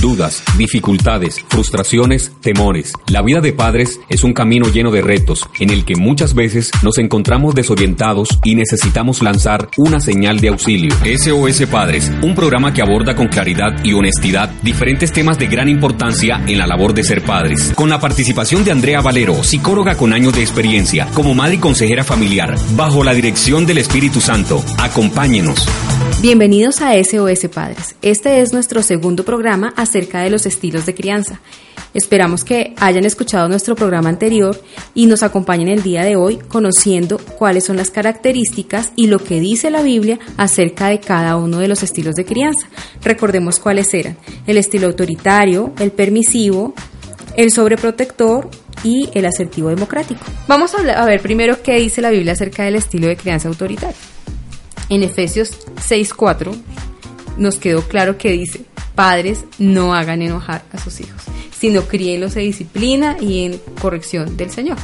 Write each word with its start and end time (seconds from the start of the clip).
dudas, 0.00 0.42
dificultades, 0.56 1.44
frustraciones, 1.48 2.32
temores. 2.40 2.92
La 3.08 3.22
vida 3.22 3.40
de 3.40 3.52
padres 3.52 4.00
es 4.08 4.24
un 4.24 4.32
camino 4.32 4.68
lleno 4.68 4.90
de 4.90 5.02
retos 5.02 5.48
en 5.58 5.70
el 5.70 5.84
que 5.84 5.96
muchas 5.96 6.34
veces 6.34 6.70
nos 6.82 6.98
encontramos 6.98 7.54
desorientados 7.54 8.28
y 8.44 8.54
necesitamos 8.54 9.22
lanzar 9.22 9.68
una 9.76 10.00
señal 10.00 10.40
de 10.40 10.48
auxilio. 10.48 10.94
SOS 11.04 11.66
Padres, 11.70 12.12
un 12.22 12.34
programa 12.34 12.72
que 12.72 12.82
aborda 12.82 13.14
con 13.14 13.28
claridad 13.28 13.84
y 13.84 13.92
honestidad 13.92 14.50
diferentes 14.62 15.12
temas 15.12 15.38
de 15.38 15.46
gran 15.46 15.68
importancia 15.68 16.42
en 16.46 16.58
la 16.58 16.66
labor 16.66 16.94
de 16.94 17.04
ser 17.04 17.22
padres. 17.22 17.72
Con 17.74 17.88
la 17.88 18.00
participación 18.00 18.64
de 18.64 18.72
Andrea 18.72 19.00
Valero, 19.00 19.42
psicóloga 19.42 19.96
con 19.96 20.12
años 20.12 20.34
de 20.34 20.42
experiencia, 20.42 21.06
como 21.14 21.34
madre 21.34 21.56
y 21.56 21.58
consejera 21.58 22.04
familiar, 22.04 22.56
bajo 22.76 23.04
la 23.04 23.14
dirección 23.14 23.66
del 23.66 23.78
Espíritu 23.78 24.20
Santo. 24.20 24.64
Acompáñenos. 24.78 25.66
Bienvenidos 26.20 26.80
a 26.82 26.94
SOS 27.02 27.48
Padres. 27.54 27.94
Este 28.02 28.40
es 28.40 28.52
nuestro 28.52 28.82
segundo 28.82 29.24
programa 29.24 29.72
acerca 29.76 30.20
de 30.20 30.30
los 30.30 30.46
estilos 30.46 30.84
de 30.84 30.94
crianza. 30.94 31.40
Esperamos 31.94 32.42
que 32.42 32.74
hayan 32.80 33.04
escuchado 33.04 33.48
nuestro 33.48 33.76
programa 33.76 34.08
anterior 34.08 34.60
y 34.94 35.06
nos 35.06 35.22
acompañen 35.22 35.68
el 35.68 35.84
día 35.84 36.02
de 36.02 36.16
hoy 36.16 36.38
conociendo 36.48 37.18
cuáles 37.18 37.64
son 37.64 37.76
las 37.76 37.90
características 37.90 38.90
y 38.96 39.06
lo 39.06 39.20
que 39.20 39.38
dice 39.38 39.70
la 39.70 39.82
Biblia 39.82 40.18
acerca 40.36 40.88
de 40.88 40.98
cada 40.98 41.36
uno 41.36 41.58
de 41.58 41.68
los 41.68 41.84
estilos 41.84 42.16
de 42.16 42.24
crianza. 42.24 42.66
Recordemos 43.02 43.60
cuáles 43.60 43.94
eran 43.94 44.16
el 44.46 44.56
estilo 44.56 44.88
autoritario, 44.88 45.72
el 45.78 45.92
permisivo, 45.92 46.74
el 47.36 47.52
sobreprotector 47.52 48.50
y 48.82 49.08
el 49.14 49.24
asertivo 49.24 49.68
democrático. 49.68 50.24
Vamos 50.46 50.72
a 50.74 51.04
ver 51.04 51.20
primero 51.20 51.62
qué 51.62 51.76
dice 51.76 52.02
la 52.02 52.10
Biblia 52.10 52.32
acerca 52.32 52.64
del 52.64 52.74
estilo 52.74 53.06
de 53.06 53.16
crianza 53.16 53.48
autoritario. 53.48 54.07
En 54.88 55.02
Efesios 55.02 55.58
6:4 55.76 56.54
nos 57.36 57.56
quedó 57.56 57.82
claro 57.82 58.18
que 58.18 58.32
dice, 58.32 58.62
padres 58.94 59.44
no 59.58 59.94
hagan 59.94 60.22
enojar 60.22 60.64
a 60.72 60.78
sus 60.78 61.00
hijos, 61.00 61.22
sino 61.56 61.82
críenlos 61.82 62.36
en 62.36 62.44
disciplina 62.44 63.16
y 63.20 63.44
en 63.44 63.60
corrección 63.80 64.36
del 64.36 64.50
Señor. 64.50 64.76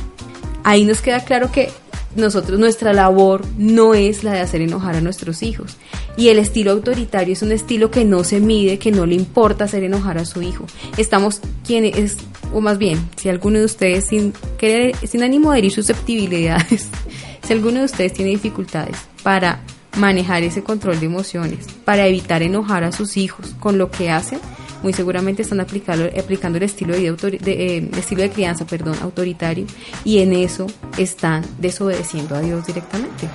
Ahí 0.62 0.84
nos 0.84 1.00
queda 1.00 1.25
claro 1.25 1.50
que 1.50 1.70
nosotros, 2.16 2.58
nuestra 2.60 2.92
labor 2.92 3.44
no 3.58 3.94
es 3.94 4.22
la 4.22 4.32
de 4.32 4.41
hacer 4.41 4.60
enojar 4.60 4.94
a 4.94 5.00
nuestros 5.00 5.42
hijos. 5.42 5.77
Y 6.16 6.28
el 6.28 6.38
estilo 6.38 6.70
autoritario 6.70 7.32
es 7.32 7.42
un 7.42 7.50
estilo 7.50 7.91
que 7.91 8.05
no 8.05 8.22
se 8.22 8.38
mide, 8.38 8.78
que 8.78 8.92
no 8.92 9.05
le 9.05 9.16
importa 9.16 9.64
hacer 9.64 9.82
enojar 9.82 10.19
a 10.19 10.25
su 10.25 10.41
hijo. 10.42 10.64
Estamos 10.97 11.41
quienes, 11.66 12.16
o 12.52 12.60
más 12.60 12.78
bien, 12.78 12.98
si 13.16 13.28
alguno 13.28 13.58
de 13.58 13.64
ustedes 13.64 14.05
sin 14.05 14.32
querer, 14.58 14.94
sin 15.05 15.25
ánimo 15.25 15.52
de 15.52 15.58
herir 15.58 15.72
susceptibilidades, 15.72 16.88
si 17.42 17.52
alguno 17.52 17.80
de 17.80 17.86
ustedes 17.86 18.12
tiene 18.12 18.30
dificultades 18.30 18.97
para 19.25 19.60
manejar 19.97 20.42
ese 20.42 20.62
control 20.62 21.00
de 21.00 21.06
emociones 21.06 21.67
para 21.84 22.06
evitar 22.06 22.42
enojar 22.42 22.84
a 22.84 22.92
sus 22.92 23.17
hijos 23.17 23.55
con 23.61 23.78
lo 23.78 23.91
que 23.91 24.11
hacen, 24.11 24.41
muy 24.83 24.92
seguramente 24.92 25.42
están 25.42 25.61
aplicando, 25.61 26.05
aplicando 26.19 26.59
el 26.59 26.64
estilo 26.64 26.95
de, 26.95 27.17
eh, 27.47 27.91
estilo 27.97 28.22
de 28.22 28.31
crianza 28.31 28.67
perdón, 28.67 28.97
autoritario 29.00 29.67
y 30.05 30.19
en 30.19 30.34
eso 30.34 30.67
están 30.98 31.42
desobedeciendo 31.59 32.37
a 32.37 32.41
Dios 32.41 32.67
directamente. 32.67 33.28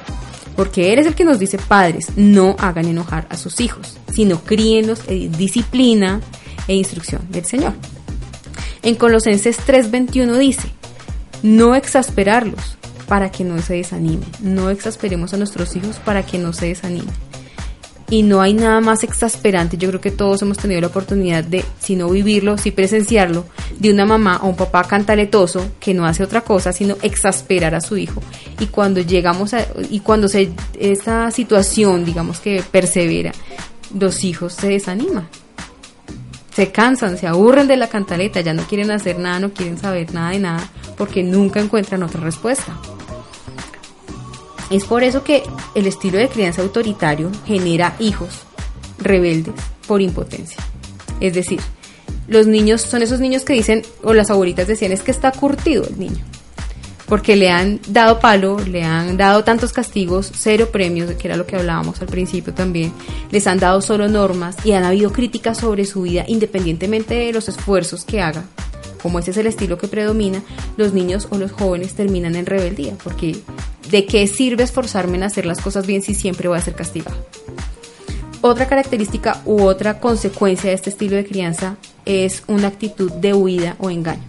Porque 0.56 0.94
Él 0.94 1.00
es 1.00 1.08
el 1.08 1.16
que 1.16 1.24
nos 1.24 1.40
dice, 1.40 1.58
padres, 1.58 2.18
no 2.18 2.56
hagan 2.60 2.86
enojar 2.86 3.26
a 3.30 3.38
sus 3.38 3.62
hijos, 3.62 3.98
sino 4.14 4.42
críenlos 4.42 5.02
en 5.08 5.32
disciplina 5.32 6.20
e 6.68 6.76
instrucción 6.76 7.22
del 7.30 7.46
Señor. 7.46 7.74
En 8.84 8.96
Colosenses 8.96 9.58
3:21 9.66 10.38
dice, 10.38 10.70
no 11.42 11.76
exasperarlos, 11.76 12.78
para 13.10 13.32
que 13.32 13.44
no 13.44 13.62
se 13.62 13.74
desanimen. 13.74 14.30
No 14.40 14.70
exasperemos 14.70 15.34
a 15.34 15.38
nuestros 15.38 15.76
hijos 15.76 15.98
para 15.98 16.26
que 16.26 16.38
no 16.38 16.54
se 16.54 16.68
desanimen. 16.68 17.14
Y 18.12 18.24
no 18.24 18.42
hay 18.42 18.54
nada 18.54 18.82
más 18.82 19.04
exasperante, 19.04 19.78
yo 19.78 19.90
creo 19.90 20.02
que 20.02 20.10
todos 20.10 20.42
hemos 20.42 20.58
tenido 20.58 20.82
la 20.82 20.88
oportunidad 20.88 21.44
de, 21.44 21.64
si 21.80 21.96
no 21.96 22.10
vivirlo, 22.10 22.58
si 22.58 22.72
presenciarlo, 22.72 23.46
de 23.78 23.92
una 23.92 24.04
mamá 24.04 24.40
o 24.42 24.48
un 24.48 24.56
papá 24.56 24.84
cantaletoso 24.84 25.70
que 25.80 25.94
no 25.94 26.08
hace 26.08 26.24
otra 26.24 26.42
cosa 26.42 26.74
sino 26.74 26.96
exasperar 27.04 27.76
a 27.76 27.82
su 27.82 27.98
hijo. 27.98 28.22
Y 28.60 28.68
cuando 28.68 29.02
llegamos 29.02 29.54
a, 29.54 29.68
y 29.92 30.00
cuando 30.00 30.28
se, 30.28 30.50
esa 30.80 31.30
situación, 31.30 32.04
digamos 32.04 32.40
que 32.40 32.64
persevera, 32.72 33.32
los 33.94 34.24
hijos 34.24 34.54
se 34.54 34.70
desaniman 34.70 35.28
se 36.60 36.74
cansan, 36.74 37.18
se 37.18 37.26
aburren 37.26 37.68
de 37.68 37.78
la 37.78 37.88
cantaleta, 37.88 38.42
ya 38.42 38.54
no 38.54 38.64
quieren 38.64 38.92
hacer 38.92 39.18
nada, 39.18 39.40
no 39.40 39.54
quieren 39.54 39.78
saber 39.78 40.14
nada 40.14 40.32
de 40.32 40.40
nada, 40.40 40.70
porque 40.98 41.24
nunca 41.24 41.62
encuentran 41.62 42.04
otra 42.04 42.20
respuesta. 42.20 42.76
Es 44.70 44.86
por 44.86 45.04
eso 45.04 45.24
que 45.24 45.44
el 45.76 45.88
estilo 45.88 46.18
de 46.18 46.30
crianza 46.30 46.62
autoritario 46.62 47.32
genera 47.46 47.96
hijos 48.00 48.42
rebeldes 49.00 49.56
por 49.88 50.02
impotencia. 50.02 50.58
Es 51.20 51.34
decir, 51.34 51.60
los 52.28 52.46
niños 52.46 52.82
son 52.82 53.02
esos 53.02 53.20
niños 53.20 53.44
que 53.44 53.54
dicen, 53.54 53.82
o 54.04 54.14
las 54.14 54.30
abuelitas 54.30 54.68
decían, 54.68 54.92
es 54.92 55.02
que 55.02 55.12
está 55.12 55.32
curtido 55.32 55.84
el 55.86 56.00
niño. 56.00 56.24
Porque 57.08 57.36
le 57.36 57.50
han 57.50 57.80
dado 57.88 58.20
palo, 58.20 58.60
le 58.60 58.84
han 58.84 59.18
dado 59.18 59.44
tantos 59.44 59.74
castigos, 59.74 60.32
cero 60.36 60.70
premios, 60.72 61.12
que 61.16 61.28
era 61.28 61.38
lo 61.38 61.48
que 61.48 61.56
hablábamos 61.56 62.00
al 62.02 62.08
principio 62.08 62.54
también. 62.54 62.94
Les 63.32 63.48
han 63.48 63.58
dado 63.58 63.82
solo 63.82 64.08
normas 64.08 64.56
y 64.64 64.74
han 64.74 64.84
habido 64.84 65.12
críticas 65.12 65.58
sobre 65.58 65.86
su 65.86 66.04
vida 66.04 66.24
independientemente 66.28 67.16
de 67.16 67.34
los 67.34 67.50
esfuerzos 67.50 68.06
que 68.06 68.22
haga 68.22 68.44
como 69.02 69.20
ese 69.20 69.32
es 69.32 69.38
el 69.38 69.48
estilo 69.48 69.78
que 69.78 69.88
predomina, 69.88 70.44
los 70.78 70.94
niños 70.94 71.28
o 71.30 71.38
los 71.38 71.52
jóvenes 71.52 71.94
terminan 71.94 72.36
en 72.36 72.46
rebeldía, 72.46 72.94
porque 73.04 73.38
¿de 73.90 74.06
qué 74.06 74.28
sirve 74.28 74.64
esforzarme 74.64 75.18
en 75.18 75.24
hacer 75.24 75.46
las 75.46 75.62
cosas 75.62 75.88
bien 75.88 76.02
si 76.02 76.14
siempre 76.14 76.48
voy 76.48 76.58
a 76.58 76.62
ser 76.62 76.76
castigado? 76.76 77.18
Otra 78.42 78.68
característica 78.68 79.42
u 79.46 79.64
otra 79.64 80.00
consecuencia 80.00 80.70
de 80.70 80.76
este 80.76 80.90
estilo 80.90 81.16
de 81.16 81.26
crianza 81.26 81.78
es 82.06 82.44
una 82.48 82.68
actitud 82.68 83.12
de 83.12 83.34
huida 83.34 83.76
o 83.80 83.90
engaño. 83.90 84.24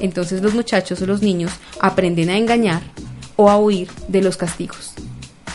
Entonces 0.00 0.42
los 0.42 0.54
muchachos 0.54 1.02
o 1.02 1.06
los 1.06 1.22
niños 1.22 1.52
aprenden 1.80 2.30
a 2.30 2.38
engañar 2.38 2.82
o 3.36 3.50
a 3.50 3.58
huir 3.58 3.88
de 4.08 4.22
los 4.22 4.36
castigos 4.36 4.94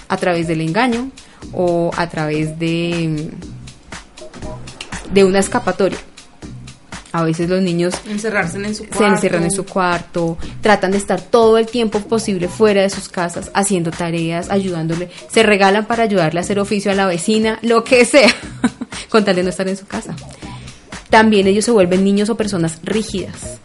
a 0.07 0.17
través 0.17 0.47
del 0.47 0.61
engaño 0.61 1.09
o 1.53 1.91
a 1.95 2.09
través 2.09 2.59
de, 2.59 3.31
de 5.11 5.23
una 5.23 5.39
escapatoria. 5.39 5.97
A 7.13 7.23
veces 7.23 7.47
los 7.47 7.61
niños 7.61 7.93
Encerrarse 8.07 8.57
en 8.57 8.73
su 8.73 8.85
se 8.85 9.05
encierran 9.05 9.43
en 9.43 9.51
su 9.51 9.65
cuarto, 9.65 10.35
tratan 10.61 10.91
de 10.91 10.97
estar 10.97 11.21
todo 11.21 11.59
el 11.59 11.67
tiempo 11.67 11.99
posible 11.99 12.47
fuera 12.47 12.81
de 12.81 12.89
sus 12.89 13.07
casas, 13.07 13.51
haciendo 13.53 13.91
tareas, 13.91 14.49
ayudándole, 14.49 15.11
se 15.29 15.43
regalan 15.43 15.85
para 15.85 16.03
ayudarle 16.03 16.39
a 16.39 16.41
hacer 16.41 16.57
oficio 16.57 16.91
a 16.91 16.95
la 16.95 17.05
vecina, 17.05 17.59
lo 17.61 17.83
que 17.83 18.03
sea, 18.05 18.33
con 19.09 19.23
tal 19.23 19.35
de 19.35 19.43
no 19.43 19.49
estar 19.49 19.67
en 19.67 19.77
su 19.77 19.85
casa. 19.85 20.15
También 21.11 21.45
ellos 21.45 21.65
se 21.65 21.71
vuelven 21.71 22.03
niños 22.03 22.31
o 22.31 22.35
personas 22.35 22.79
rígidas. 22.81 23.59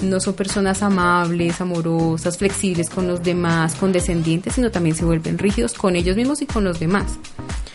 No 0.00 0.20
son 0.20 0.34
personas 0.34 0.80
amables, 0.84 1.60
amorosas, 1.60 2.38
flexibles 2.38 2.88
con 2.88 3.08
los 3.08 3.20
demás, 3.20 3.74
condescendientes, 3.74 4.54
sino 4.54 4.70
también 4.70 4.94
se 4.94 5.04
vuelven 5.04 5.38
rígidos 5.38 5.74
con 5.74 5.96
ellos 5.96 6.16
mismos 6.16 6.40
y 6.40 6.46
con 6.46 6.62
los 6.62 6.78
demás, 6.78 7.18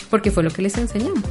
porque 0.10 0.32
fue 0.32 0.42
lo 0.42 0.52
que 0.52 0.62
les 0.62 0.78
enseñamos 0.78 1.22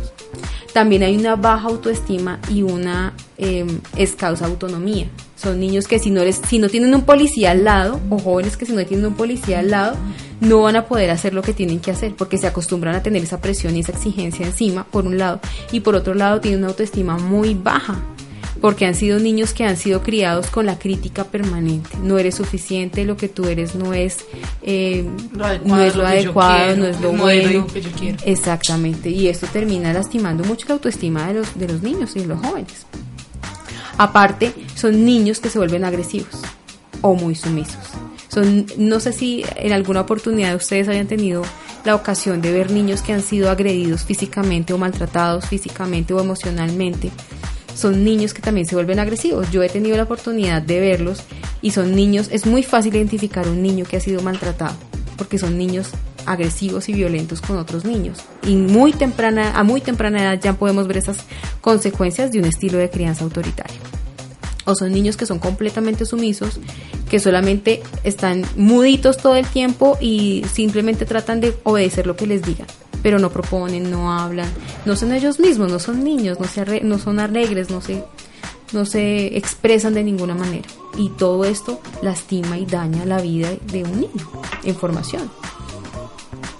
también 0.74 1.04
hay 1.04 1.16
una 1.16 1.36
baja 1.36 1.68
autoestima 1.68 2.40
y 2.50 2.62
una 2.62 3.14
eh, 3.38 3.66
escasa 3.96 4.46
autonomía. 4.46 5.06
Son 5.36 5.58
niños 5.58 5.88
que 5.88 5.98
si 5.98 6.10
no, 6.10 6.24
les, 6.24 6.40
si 6.48 6.58
no 6.58 6.68
tienen 6.68 6.94
un 6.94 7.02
policía 7.02 7.50
al 7.50 7.64
lado, 7.64 8.00
o 8.10 8.18
jóvenes 8.18 8.56
que 8.56 8.66
si 8.66 8.72
no 8.72 8.84
tienen 8.86 9.06
un 9.06 9.14
policía 9.14 9.58
al 9.60 9.70
lado, 9.70 9.96
no 10.40 10.62
van 10.62 10.76
a 10.76 10.86
poder 10.86 11.10
hacer 11.10 11.34
lo 11.34 11.42
que 11.42 11.52
tienen 11.52 11.80
que 11.80 11.90
hacer, 11.90 12.14
porque 12.14 12.38
se 12.38 12.46
acostumbran 12.46 12.94
a 12.94 13.02
tener 13.02 13.22
esa 13.22 13.40
presión 13.40 13.76
y 13.76 13.80
esa 13.80 13.92
exigencia 13.92 14.46
encima, 14.46 14.84
por 14.84 15.06
un 15.06 15.18
lado, 15.18 15.40
y 15.72 15.80
por 15.80 15.94
otro 15.94 16.14
lado 16.14 16.40
tienen 16.40 16.60
una 16.60 16.68
autoestima 16.68 17.18
muy 17.18 17.54
baja 17.54 18.00
porque 18.64 18.86
han 18.86 18.94
sido 18.94 19.18
niños 19.18 19.52
que 19.52 19.64
han 19.64 19.76
sido 19.76 20.02
criados 20.02 20.46
con 20.46 20.64
la 20.64 20.78
crítica 20.78 21.24
permanente. 21.24 21.98
No 22.02 22.18
eres 22.18 22.36
suficiente, 22.36 23.04
lo 23.04 23.14
que 23.14 23.28
tú 23.28 23.44
eres 23.44 23.74
no 23.74 23.92
es, 23.92 24.24
eh, 24.62 25.06
lo 25.34 25.44
adecuado, 25.44 25.76
no 25.76 25.82
es 25.82 25.96
lo, 25.96 26.06
adecuado, 26.06 26.76
no 26.76 26.86
es 26.86 26.98
lo 26.98 27.12
bueno. 27.12 27.66
Que 27.66 27.82
yo 27.82 27.90
quiero. 27.90 28.16
Exactamente, 28.24 29.10
y 29.10 29.28
esto 29.28 29.46
termina 29.52 29.92
lastimando 29.92 30.44
mucho 30.44 30.66
la 30.66 30.76
autoestima 30.76 31.28
de 31.28 31.34
los, 31.34 31.58
de 31.58 31.68
los 31.68 31.82
niños 31.82 32.16
y 32.16 32.20
de 32.20 32.26
los 32.26 32.40
jóvenes. 32.40 32.86
Aparte, 33.98 34.52
son 34.74 35.04
niños 35.04 35.40
que 35.40 35.50
se 35.50 35.58
vuelven 35.58 35.84
agresivos 35.84 36.42
o 37.00 37.14
muy 37.14 37.34
sumisos. 37.34 37.84
Son, 38.28 38.66
no 38.76 38.98
sé 39.00 39.12
si 39.12 39.44
en 39.56 39.72
alguna 39.72 40.00
oportunidad 40.00 40.56
ustedes 40.56 40.88
hayan 40.88 41.06
tenido 41.06 41.42
la 41.84 41.94
ocasión 41.94 42.40
de 42.40 42.52
ver 42.52 42.70
niños 42.70 43.02
que 43.02 43.12
han 43.12 43.22
sido 43.22 43.50
agredidos 43.50 44.04
físicamente 44.04 44.72
o 44.72 44.78
maltratados 44.78 45.46
físicamente 45.46 46.14
o 46.14 46.20
emocionalmente 46.20 47.12
son 47.74 48.04
niños 48.04 48.32
que 48.32 48.42
también 48.42 48.66
se 48.66 48.74
vuelven 48.74 49.00
agresivos. 49.00 49.50
Yo 49.50 49.62
he 49.62 49.68
tenido 49.68 49.96
la 49.96 50.04
oportunidad 50.04 50.62
de 50.62 50.80
verlos 50.80 51.22
y 51.60 51.72
son 51.72 51.94
niños, 51.94 52.28
es 52.30 52.46
muy 52.46 52.62
fácil 52.62 52.94
identificar 52.94 53.48
un 53.48 53.62
niño 53.62 53.84
que 53.84 53.96
ha 53.96 54.00
sido 54.00 54.22
maltratado, 54.22 54.76
porque 55.16 55.38
son 55.38 55.58
niños 55.58 55.90
agresivos 56.26 56.88
y 56.88 56.92
violentos 56.92 57.40
con 57.40 57.58
otros 57.58 57.84
niños. 57.84 58.18
Y 58.46 58.56
muy 58.56 58.92
temprana, 58.92 59.58
a 59.58 59.62
muy 59.62 59.80
temprana 59.80 60.22
edad 60.22 60.40
ya 60.40 60.54
podemos 60.54 60.86
ver 60.86 60.98
esas 60.98 61.18
consecuencias 61.60 62.32
de 62.32 62.38
un 62.38 62.46
estilo 62.46 62.78
de 62.78 62.90
crianza 62.90 63.24
autoritario. 63.24 63.76
O 64.66 64.74
son 64.74 64.92
niños 64.92 65.16
que 65.16 65.26
son 65.26 65.38
completamente 65.38 66.06
sumisos, 66.06 66.58
que 67.10 67.20
solamente 67.20 67.82
están 68.02 68.44
muditos 68.56 69.18
todo 69.18 69.36
el 69.36 69.46
tiempo 69.46 69.98
y 70.00 70.44
simplemente 70.52 71.04
tratan 71.04 71.40
de 71.40 71.54
obedecer 71.64 72.06
lo 72.06 72.16
que 72.16 72.26
les 72.26 72.42
digan 72.42 72.66
pero 73.04 73.18
no 73.18 73.28
proponen, 73.28 73.90
no 73.90 74.10
hablan, 74.18 74.50
no 74.86 74.96
son 74.96 75.12
ellos 75.12 75.38
mismos, 75.38 75.70
no 75.70 75.78
son 75.78 76.02
niños, 76.02 76.40
no, 76.40 76.46
se 76.46 76.80
no 76.80 76.98
son 76.98 77.20
alegres, 77.20 77.68
no 77.68 77.82
se, 77.82 78.02
no 78.72 78.86
se 78.86 79.36
expresan 79.36 79.92
de 79.92 80.02
ninguna 80.02 80.34
manera. 80.34 80.66
Y 80.96 81.10
todo 81.10 81.44
esto 81.44 81.80
lastima 82.00 82.56
y 82.56 82.64
daña 82.64 83.04
la 83.04 83.20
vida 83.20 83.50
de 83.70 83.84
un 83.84 84.00
niño 84.00 84.30
en 84.62 84.74
formación. 84.74 85.30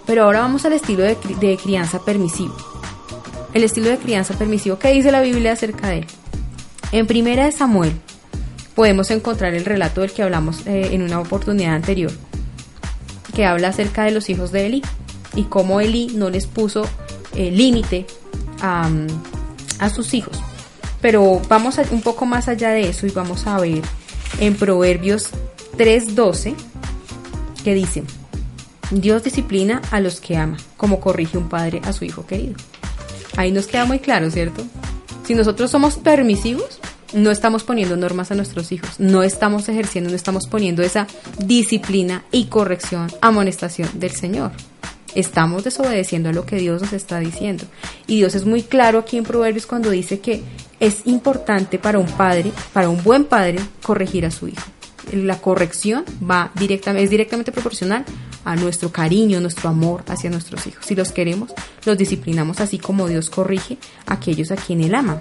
Pero 0.06 0.25
ahora 0.25 0.41
vamos 0.41 0.65
al 0.65 0.73
estilo 0.73 1.03
de, 1.03 1.59
crianza 1.62 2.01
permisivo. 2.05 2.55
El 3.55 3.65
estilo 3.65 3.89
de 3.89 3.99
crianza 3.99 4.35
permisivo, 4.37 4.79
¿qué 4.79 4.93
dice 4.93 5.12
la 5.12 5.21
Biblia 5.21 5.53
acerca 5.53 5.89
de 5.89 5.99
él? 5.99 6.06
En 6.93 7.06
primera 7.06 7.47
de 7.47 7.53
Samuel 7.53 7.93
podemos 8.75 9.11
encontrar 9.11 9.55
el 9.55 9.65
relato 9.65 10.01
del 10.01 10.12
que 10.12 10.23
hablamos 10.23 10.67
eh, 10.67 10.91
en 10.93 11.03
una 11.03 11.21
oportunidad 11.21 11.75
anterior, 11.75 12.12
que 13.35 13.47
habla 13.47 13.69
acerca 13.69 14.05
de 14.05 14.11
los 14.11 14.29
hijos 14.29 14.53
de 14.53 14.67
Eli 14.67 14.83
y 15.35 15.45
cómo 15.45 15.81
Eli 15.81 16.09
no 16.15 16.31
les 16.31 16.47
puso 16.47 16.85
límite 17.35 18.06
a, 18.61 18.89
a, 19.81 19.91
sus 19.91 20.15
hijos. 20.15 20.41
Pero 21.01 21.41
vamos 21.49 21.79
un 21.91 22.01
poco 22.01 22.27
más 22.27 22.49
allá 22.49 22.71
de 22.71 22.89
eso 22.89 23.06
y 23.06 23.11
vamos 23.11 23.47
a 23.47 23.59
ver 23.59 23.83
en 24.39 24.55
Proverbios 24.55 25.31
3:12 25.77 26.55
que 27.65 27.75
dice, 27.75 28.05
Dios 29.00 29.25
disciplina 29.25 29.82
a 29.91 30.00
los 30.00 30.20
que 30.20 30.37
ama, 30.37 30.56
como 30.76 31.00
corrige 31.00 31.37
un 31.37 31.49
padre 31.49 31.81
a 31.85 31.93
su 31.93 32.05
hijo 32.05 32.26
querido. 32.26 32.55
Ahí 33.37 33.50
nos 33.50 33.67
queda 33.67 33.85
muy 33.85 33.99
claro, 33.99 34.31
¿cierto? 34.31 34.62
Si 35.26 35.35
nosotros 35.35 35.70
somos 35.70 35.96
permisivos, 35.96 36.79
no 37.12 37.31
estamos 37.31 37.64
poniendo 37.64 37.96
normas 37.96 38.31
a 38.31 38.35
nuestros 38.35 38.70
hijos, 38.73 39.00
no 39.00 39.23
estamos 39.23 39.69
ejerciendo, 39.69 40.11
no 40.11 40.17
estamos 40.17 40.46
poniendo 40.46 40.82
esa 40.82 41.06
disciplina 41.38 42.25
y 42.31 42.46
corrección, 42.46 43.11
amonestación 43.20 43.88
del 43.94 44.12
Señor. 44.12 44.52
Estamos 45.14 45.64
desobedeciendo 45.64 46.29
a 46.29 46.32
lo 46.32 46.44
que 46.44 46.56
Dios 46.56 46.82
nos 46.82 46.93
está 46.93 47.20
diciendo. 47.20 47.64
Y 48.06 48.17
Dios 48.17 48.35
es 48.35 48.44
muy 48.44 48.62
claro 48.62 48.99
aquí 48.99 49.17
en 49.17 49.25
Proverbios 49.25 49.67
cuando 49.67 49.91
dice 49.91 50.20
que 50.20 50.43
es 50.81 51.06
importante 51.06 51.79
para 51.79 51.99
un 51.99 52.06
padre, 52.06 52.52
para 52.73 52.88
un 52.88 53.02
buen 53.02 53.25
padre, 53.25 53.61
corregir 53.82 54.26
a 54.26 54.31
su 54.31 54.49
hijo. 54.49 54.64
La 55.12 55.41
corrección 55.41 56.05
va 56.29 56.50
directamente, 56.56 57.05
es 57.05 57.11
directamente 57.11 57.52
proporcional 57.52 58.05
a 58.44 58.56
nuestro 58.56 58.91
cariño, 58.93 59.41
nuestro 59.41 59.69
amor 59.69 60.05
hacia 60.08 60.31
nuestros 60.31 60.67
hijos. 60.67 60.85
Si 60.85 60.94
los 60.94 61.12
queremos, 61.12 61.50
los 61.85 61.99
disciplinamos 61.99 62.61
así 62.61 62.79
como 62.79 63.08
Dios 63.08 63.31
corrige 63.31 63.79
a 64.06 64.14
aquellos 64.14 64.50
a 64.50 64.56
quien 64.56 64.82
Él 64.82 64.94
ama. 64.94 65.20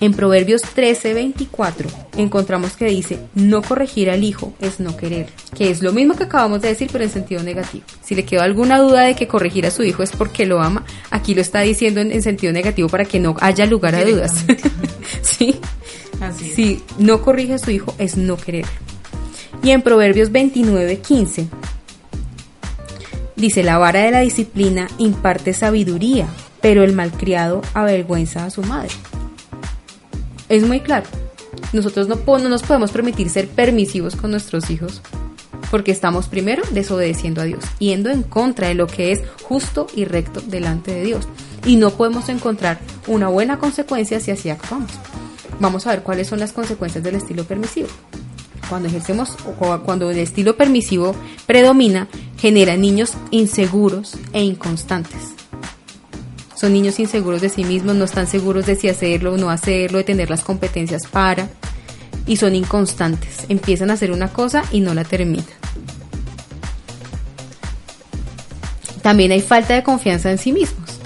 En 0.00 0.14
Proverbios 0.14 0.62
13:24 0.62 1.86
encontramos 2.16 2.72
que 2.72 2.86
dice, 2.86 3.18
no 3.34 3.60
corregir 3.60 4.10
al 4.10 4.24
hijo 4.24 4.54
es 4.58 4.80
no 4.80 4.96
querer, 4.96 5.28
que 5.54 5.70
es 5.70 5.82
lo 5.82 5.92
mismo 5.92 6.16
que 6.16 6.24
acabamos 6.24 6.62
de 6.62 6.68
decir 6.68 6.88
pero 6.90 7.04
en 7.04 7.10
sentido 7.10 7.42
negativo. 7.42 7.84
Si 8.02 8.14
le 8.14 8.24
quedó 8.24 8.40
alguna 8.40 8.78
duda 8.78 9.02
de 9.02 9.14
que 9.14 9.28
corregir 9.28 9.66
a 9.66 9.70
su 9.70 9.82
hijo 9.82 10.02
es 10.02 10.12
porque 10.12 10.46
lo 10.46 10.62
ama, 10.62 10.86
aquí 11.10 11.34
lo 11.34 11.42
está 11.42 11.60
diciendo 11.60 12.00
en, 12.00 12.22
sentido 12.22 12.50
negativo 12.50 12.88
para 12.88 13.04
que 13.04 13.20
no 13.20 13.36
haya 13.40 13.66
lugar 13.66 13.94
a 13.94 14.02
dudas. 14.02 14.46
sí, 15.22 15.60
Así 16.18 16.50
si 16.50 16.82
no 16.98 17.20
corrige 17.20 17.54
a 17.54 17.58
su 17.58 17.70
hijo 17.70 17.94
es 17.98 18.16
no 18.16 18.38
querer. 18.38 18.64
Y 19.62 19.70
en 19.70 19.82
Proverbios 19.82 20.32
29:15 20.32 21.46
dice, 23.40 23.62
la 23.62 23.78
vara 23.78 24.00
de 24.00 24.10
la 24.10 24.20
disciplina 24.20 24.88
imparte 24.98 25.52
sabiduría, 25.54 26.26
pero 26.60 26.82
el 26.82 26.92
malcriado 26.92 27.62
avergüenza 27.74 28.44
a 28.44 28.50
su 28.50 28.62
madre. 28.62 28.90
Es 30.48 30.62
muy 30.64 30.80
claro. 30.80 31.06
Nosotros 31.72 32.08
no, 32.08 32.16
no 32.38 32.48
nos 32.48 32.62
podemos 32.62 32.90
permitir 32.90 33.30
ser 33.30 33.48
permisivos 33.48 34.16
con 34.16 34.30
nuestros 34.30 34.70
hijos 34.70 35.02
porque 35.70 35.92
estamos 35.92 36.26
primero 36.26 36.62
desobedeciendo 36.72 37.40
a 37.40 37.44
Dios, 37.44 37.64
yendo 37.78 38.10
en 38.10 38.22
contra 38.22 38.68
de 38.68 38.74
lo 38.74 38.86
que 38.86 39.12
es 39.12 39.22
justo 39.42 39.86
y 39.94 40.04
recto 40.04 40.40
delante 40.40 40.92
de 40.92 41.04
Dios. 41.04 41.28
Y 41.64 41.76
no 41.76 41.90
podemos 41.90 42.28
encontrar 42.28 42.80
una 43.06 43.28
buena 43.28 43.58
consecuencia 43.58 44.20
si 44.20 44.30
así 44.30 44.50
actuamos. 44.50 44.90
Vamos 45.60 45.86
a 45.86 45.90
ver 45.90 46.02
cuáles 46.02 46.26
son 46.26 46.40
las 46.40 46.52
consecuencias 46.52 47.04
del 47.04 47.16
estilo 47.16 47.44
permisivo. 47.44 47.88
Cuando 48.68 48.88
ejercemos 48.88 49.36
o 49.46 49.80
cuando 49.82 50.10
el 50.10 50.18
estilo 50.18 50.56
permisivo 50.56 51.14
predomina, 51.46 52.08
genera 52.40 52.76
niños 52.76 53.12
inseguros 53.30 54.14
e 54.32 54.42
inconstantes 54.42 55.40
son 56.60 56.74
niños 56.74 57.00
inseguros 57.00 57.40
de 57.40 57.48
sí 57.48 57.64
mismos, 57.64 57.94
no 57.96 58.04
están 58.04 58.26
seguros 58.26 58.66
de 58.66 58.76
si 58.76 58.90
hacerlo 58.90 59.32
o 59.32 59.36
no 59.38 59.48
hacerlo, 59.48 59.96
de 59.96 60.04
tener 60.04 60.28
las 60.28 60.42
competencias 60.42 61.06
para, 61.06 61.48
y 62.26 62.36
son 62.36 62.54
inconstantes. 62.54 63.46
Empiezan 63.48 63.88
a 63.88 63.94
hacer 63.94 64.12
una 64.12 64.28
cosa 64.28 64.62
y 64.70 64.80
no 64.80 64.92
la 64.92 65.04
terminan. 65.04 65.46
También 69.00 69.32
hay 69.32 69.40
falta 69.40 69.72
de 69.72 69.82
confianza 69.82 70.30
en 70.30 70.36
sí 70.36 70.52
mismos, 70.52 70.98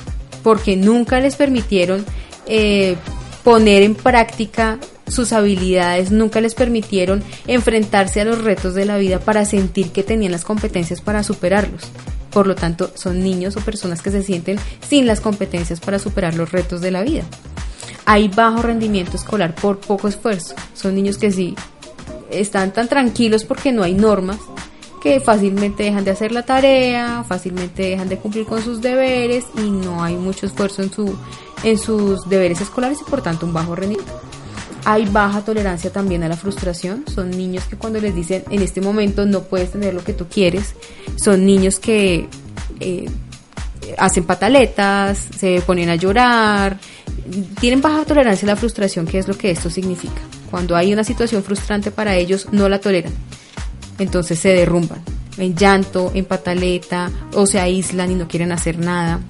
porque 0.43 0.77
nunca 0.77 1.21
les 1.21 1.37
permitieron 1.37 2.05
eh, 2.47 2.97
poner 3.45 3.85
en 3.85 3.95
práctica 3.95 4.81
sus 5.07 5.33
habilidades, 5.33 6.11
nunca 6.11 6.41
les 6.41 6.55
permitieron 6.55 7.23
enfrentarse 7.47 8.21
a 8.21 8.25
los 8.25 8.43
retos 8.43 8.75
de 8.75 8.85
la 8.85 8.97
vida 8.97 9.21
para 9.21 9.45
sentir 9.45 9.91
que 9.91 10.03
tenían 10.03 10.33
las 10.33 10.45
competencias 10.45 11.01
para 11.01 11.23
superarlos. 11.23 11.83
Por 12.31 12.47
lo 12.47 12.55
tanto, 12.55 12.91
son 12.95 13.23
niños 13.23 13.57
o 13.57 13.61
personas 13.61 14.03
que 14.03 14.11
se 14.11 14.23
sienten 14.23 14.59
sin 14.89 15.07
las 15.07 15.21
competencias 15.21 15.81
para 15.81 15.99
superar 15.99 16.35
los 16.35 16.51
retos 16.51 16.81
de 16.81 16.91
la 16.91 17.03
vida. 17.03 17.23
Hay 18.07 18.29
bajo 18.29 18.61
rendimiento 18.61 19.17
escolar 19.17 19.55
por 19.55 19.79
poco 19.79 20.09
esfuerzo. 20.09 20.55
Son 20.75 20.95
niños 20.95 21.17
que 21.17 21.31
sí 21.31 21.55
están 22.31 22.73
tan 22.73 22.89
tranquilos 22.89 23.45
porque 23.45 23.73
no 23.73 23.83
hay 23.83 23.95
normas 23.95 24.39
que 25.01 25.21
fácilmente 25.21 25.85
dejan 25.85 26.05
de 26.05 26.11
hacer 26.11 26.33
la 26.33 26.45
tarea, 26.45 27.25
fácilmente 27.29 27.91
dejan 27.91 28.09
de 28.09 28.17
cumplir 28.17 28.47
con 28.47 28.63
sus 28.63 28.81
deberes 28.81 29.45
y 29.57 29.71
no 29.71 30.03
hay 30.03 30.17
mucho 30.17 30.47
esfuerzo 30.47 30.83
en, 30.83 30.91
su, 30.91 31.15
en 31.63 31.79
sus 31.79 32.27
deberes 32.29 32.63
escolares 32.63 32.99
y 33.07 33.11
por 33.11 33.21
tanto 33.21 33.45
un 33.45 33.53
bajo 33.53 33.77
rendimiento. 33.77 34.13
Hay 34.85 35.07
baja 35.07 35.43
tolerancia 35.43 35.91
también 35.91 36.23
a 36.23 36.29
la 36.29 36.37
frustración. 36.37 37.05
Son 37.13 37.31
niños 37.31 37.65
que 37.65 37.77
cuando 37.77 38.01
les 38.01 38.15
dicen 38.15 38.45
en 38.51 38.63
este 38.63 38.81
momento 38.81 39.25
no 39.25 39.45
puedes 39.45 39.73
tener 39.73 39.95
lo 39.95 40.05
que 40.05 40.13
tú 40.13 40.27
quieres, 40.29 40.75
son 41.17 41.47
niños 41.47 41.79
que 41.79 42.29
eh, 42.81 43.07
hacen 43.99 44.25
pataletas, 44.25 45.19
se 45.39 45.63
ponen 45.63 45.89
a 45.89 45.95
llorar, 45.95 46.79
tienen 47.61 47.81
baja 47.81 48.05
tolerancia 48.05 48.47
a 48.47 48.53
la 48.53 48.57
frustración, 48.57 49.07
¿qué 49.07 49.19
es 49.19 49.29
lo 49.29 49.37
que 49.37 49.51
esto 49.51 49.71
significa? 49.71 50.21
Cuando 50.51 50.77
hay 50.77 50.93
una 50.93 51.05
situación 51.05 51.43
frustrante 51.43 51.91
para 51.91 52.15
ellos, 52.15 52.49
no 52.53 52.69
la 52.69 52.81
toleran. 52.81 53.13
Entonces 53.99 54.39
se 54.39 54.51
derrumban 54.51 55.03
en 55.39 55.57
llanto, 55.57 56.13
en 56.15 56.25
pataleta, 56.25 57.11
o 57.35 57.47
se 57.47 57.59
aíslan 57.59 58.13
y 58.13 58.15
no 58.15 58.29
quieren 58.29 58.53
hacer 58.53 58.79
nada. 58.79 59.21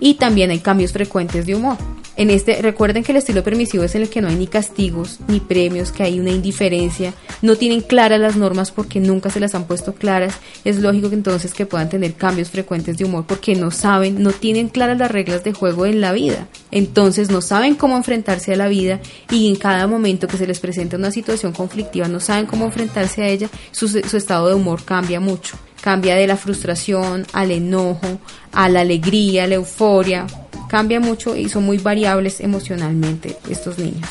Y 0.00 0.14
también 0.14 0.50
hay 0.50 0.58
cambios 0.58 0.92
frecuentes 0.92 1.46
de 1.46 1.54
humor. 1.54 1.76
En 2.16 2.30
este, 2.30 2.62
recuerden 2.62 3.04
que 3.04 3.12
el 3.12 3.18
estilo 3.18 3.44
permisivo 3.44 3.84
es 3.84 3.94
en 3.94 4.02
el 4.02 4.08
que 4.08 4.22
no 4.22 4.28
hay 4.28 4.36
ni 4.36 4.46
castigos 4.46 5.18
ni 5.28 5.38
premios, 5.38 5.92
que 5.92 6.02
hay 6.02 6.18
una 6.18 6.30
indiferencia, 6.30 7.12
no 7.42 7.56
tienen 7.56 7.82
claras 7.82 8.18
las 8.18 8.36
normas 8.36 8.70
porque 8.70 9.00
nunca 9.00 9.28
se 9.28 9.38
las 9.38 9.54
han 9.54 9.64
puesto 9.64 9.94
claras. 9.94 10.38
Es 10.64 10.78
lógico 10.78 11.10
que 11.10 11.14
entonces 11.14 11.52
que 11.52 11.66
puedan 11.66 11.90
tener 11.90 12.14
cambios 12.14 12.50
frecuentes 12.50 12.96
de 12.96 13.04
humor 13.04 13.26
porque 13.28 13.54
no 13.54 13.70
saben, 13.70 14.22
no 14.22 14.32
tienen 14.32 14.68
claras 14.68 14.98
las 14.98 15.10
reglas 15.10 15.44
de 15.44 15.52
juego 15.52 15.84
en 15.84 16.00
la 16.00 16.12
vida. 16.12 16.48
Entonces 16.70 17.30
no 17.30 17.42
saben 17.42 17.74
cómo 17.74 17.96
enfrentarse 17.96 18.54
a 18.54 18.56
la 18.56 18.68
vida 18.68 19.00
y 19.30 19.48
en 19.48 19.56
cada 19.56 19.86
momento 19.86 20.26
que 20.26 20.38
se 20.38 20.46
les 20.46 20.58
presenta 20.58 20.96
una 20.96 21.10
situación 21.10 21.52
conflictiva 21.52 22.08
no 22.08 22.20
saben 22.20 22.46
cómo 22.46 22.64
enfrentarse 22.64 23.22
a 23.22 23.28
ella, 23.28 23.50
su, 23.72 23.88
su 23.88 24.16
estado 24.16 24.48
de 24.48 24.54
humor 24.54 24.84
cambia 24.84 25.20
mucho. 25.20 25.58
Cambia 25.82 26.16
de 26.16 26.26
la 26.26 26.36
frustración 26.36 27.26
al 27.32 27.50
enojo, 27.50 28.18
a 28.52 28.68
la 28.68 28.80
alegría, 28.80 29.44
a 29.44 29.46
la 29.46 29.56
euforia, 29.56 30.26
Cambia 30.68 31.00
mucho 31.00 31.36
y 31.36 31.48
son 31.48 31.64
muy 31.64 31.78
variables 31.78 32.40
emocionalmente 32.40 33.36
estos 33.48 33.78
niños. 33.78 34.08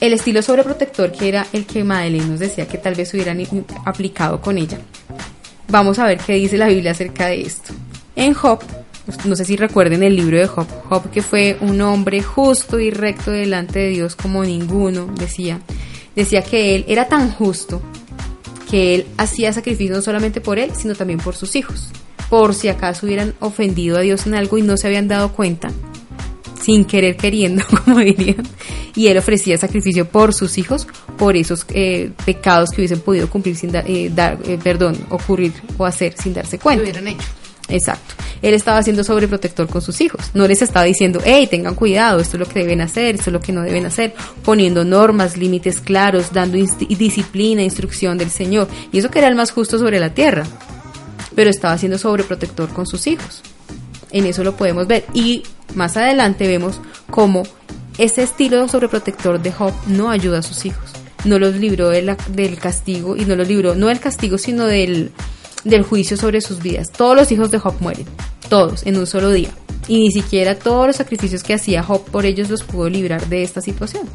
El 0.00 0.12
estilo 0.12 0.42
sobreprotector, 0.42 1.12
que 1.12 1.28
era 1.28 1.46
el 1.52 1.64
que 1.66 1.84
Madeleine 1.84 2.26
nos 2.26 2.40
decía 2.40 2.66
que 2.66 2.78
tal 2.78 2.94
vez 2.94 3.12
hubieran 3.14 3.40
aplicado 3.84 4.40
con 4.40 4.58
ella. 4.58 4.78
Vamos 5.68 5.98
a 5.98 6.06
ver 6.06 6.18
qué 6.18 6.34
dice 6.34 6.58
la 6.58 6.68
Biblia 6.68 6.90
acerca 6.90 7.26
de 7.26 7.42
esto. 7.42 7.72
En 8.16 8.34
Job, 8.34 8.60
no 9.24 9.36
sé 9.36 9.44
si 9.44 9.56
recuerden 9.56 10.02
el 10.02 10.16
libro 10.16 10.38
de 10.38 10.46
Job, 10.46 10.66
Job 10.88 11.10
que 11.10 11.22
fue 11.22 11.56
un 11.60 11.80
hombre 11.80 12.22
justo 12.22 12.78
y 12.78 12.90
recto 12.90 13.30
delante 13.30 13.78
de 13.78 13.88
Dios 13.88 14.16
como 14.16 14.44
ninguno, 14.44 15.06
decía. 15.18 15.60
Decía 16.14 16.42
que 16.42 16.74
él 16.74 16.84
era 16.88 17.08
tan 17.08 17.30
justo 17.30 17.80
que 18.70 18.94
él 18.94 19.06
hacía 19.16 19.52
sacrificio 19.52 19.94
no 19.94 20.02
solamente 20.02 20.40
por 20.40 20.58
él, 20.58 20.72
sino 20.74 20.94
también 20.94 21.20
por 21.20 21.36
sus 21.36 21.56
hijos 21.56 21.90
por 22.32 22.54
si 22.54 22.70
acaso 22.70 23.04
hubieran 23.04 23.34
ofendido 23.40 23.98
a 23.98 24.00
Dios 24.00 24.26
en 24.26 24.34
algo 24.34 24.56
y 24.56 24.62
no 24.62 24.78
se 24.78 24.86
habían 24.86 25.06
dado 25.06 25.34
cuenta, 25.34 25.70
sin 26.62 26.86
querer 26.86 27.14
queriendo, 27.18 27.62
como 27.84 27.98
dirían, 27.98 28.42
y 28.94 29.08
él 29.08 29.18
ofrecía 29.18 29.58
sacrificio 29.58 30.08
por 30.08 30.32
sus 30.32 30.56
hijos, 30.56 30.86
por 31.18 31.36
esos 31.36 31.66
eh, 31.74 32.10
pecados 32.24 32.70
que 32.70 32.80
hubiesen 32.80 33.00
podido 33.00 33.28
cumplir 33.28 33.54
sin 33.54 33.70
eh, 33.74 34.10
dar, 34.14 34.38
eh, 34.46 34.58
perdón, 34.64 34.96
ocurrir 35.10 35.52
o 35.76 35.84
hacer 35.84 36.14
sin 36.16 36.32
darse 36.32 36.58
cuenta. 36.58 36.82
Lo 36.82 36.88
hubieran 36.88 37.06
hecho. 37.06 37.28
Exacto. 37.68 38.14
Él 38.40 38.54
estaba 38.54 38.82
siendo 38.82 39.04
sobreprotector 39.04 39.68
con 39.68 39.82
sus 39.82 40.00
hijos. 40.00 40.30
No 40.32 40.48
les 40.48 40.62
estaba 40.62 40.86
diciendo, 40.86 41.20
hey, 41.22 41.46
tengan 41.50 41.74
cuidado, 41.74 42.18
esto 42.18 42.38
es 42.38 42.40
lo 42.40 42.46
que 42.46 42.60
deben 42.60 42.80
hacer, 42.80 43.16
esto 43.16 43.28
es 43.28 43.34
lo 43.34 43.40
que 43.40 43.52
no 43.52 43.60
deben 43.60 43.84
hacer, 43.84 44.14
poniendo 44.42 44.86
normas, 44.86 45.36
límites 45.36 45.82
claros, 45.82 46.32
dando 46.32 46.56
disciplina, 46.56 47.62
instrucción 47.62 48.16
del 48.16 48.30
Señor. 48.30 48.68
Y 48.90 49.00
eso 49.00 49.10
que 49.10 49.18
era 49.18 49.28
el 49.28 49.34
más 49.34 49.50
justo 49.50 49.78
sobre 49.78 50.00
la 50.00 50.14
tierra 50.14 50.46
pero 51.34 51.50
estaba 51.50 51.78
siendo 51.78 51.98
sobreprotector 51.98 52.68
con 52.70 52.86
sus 52.86 53.06
hijos. 53.06 53.42
En 54.10 54.26
eso 54.26 54.44
lo 54.44 54.56
podemos 54.56 54.86
ver. 54.86 55.04
Y 55.14 55.42
más 55.74 55.96
adelante 55.96 56.46
vemos 56.46 56.80
cómo 57.10 57.44
ese 57.98 58.22
estilo 58.22 58.68
sobreprotector 58.68 59.40
de 59.40 59.52
Job 59.52 59.72
no 59.86 60.10
ayuda 60.10 60.38
a 60.38 60.42
sus 60.42 60.64
hijos. 60.66 60.90
No 61.24 61.38
los 61.38 61.54
libró 61.54 61.90
del 61.90 62.58
castigo 62.58 63.16
y 63.16 63.24
no 63.24 63.36
los 63.36 63.48
libró, 63.48 63.74
no 63.74 63.86
del 63.86 64.00
castigo, 64.00 64.38
sino 64.38 64.66
del, 64.66 65.12
del 65.64 65.82
juicio 65.82 66.16
sobre 66.16 66.40
sus 66.40 66.60
vidas. 66.62 66.90
Todos 66.90 67.16
los 67.16 67.30
hijos 67.30 67.50
de 67.50 67.58
Job 67.58 67.74
mueren, 67.80 68.06
todos, 68.48 68.84
en 68.86 68.96
un 68.98 69.06
solo 69.06 69.30
día. 69.30 69.50
Y 69.88 69.98
ni 69.98 70.10
siquiera 70.10 70.58
todos 70.58 70.86
los 70.86 70.96
sacrificios 70.96 71.42
que 71.42 71.54
hacía 71.54 71.82
Job 71.82 72.04
por 72.04 72.26
ellos 72.26 72.50
los 72.50 72.62
pudo 72.62 72.88
librar 72.88 73.26
de 73.28 73.42
esta 73.42 73.60
situación. 73.60 74.08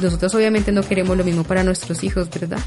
Nosotros 0.00 0.34
obviamente 0.34 0.72
no 0.72 0.82
queremos 0.82 1.16
lo 1.16 1.24
mismo 1.24 1.44
para 1.44 1.64
nuestros 1.64 2.04
hijos, 2.04 2.28
¿verdad? 2.30 2.60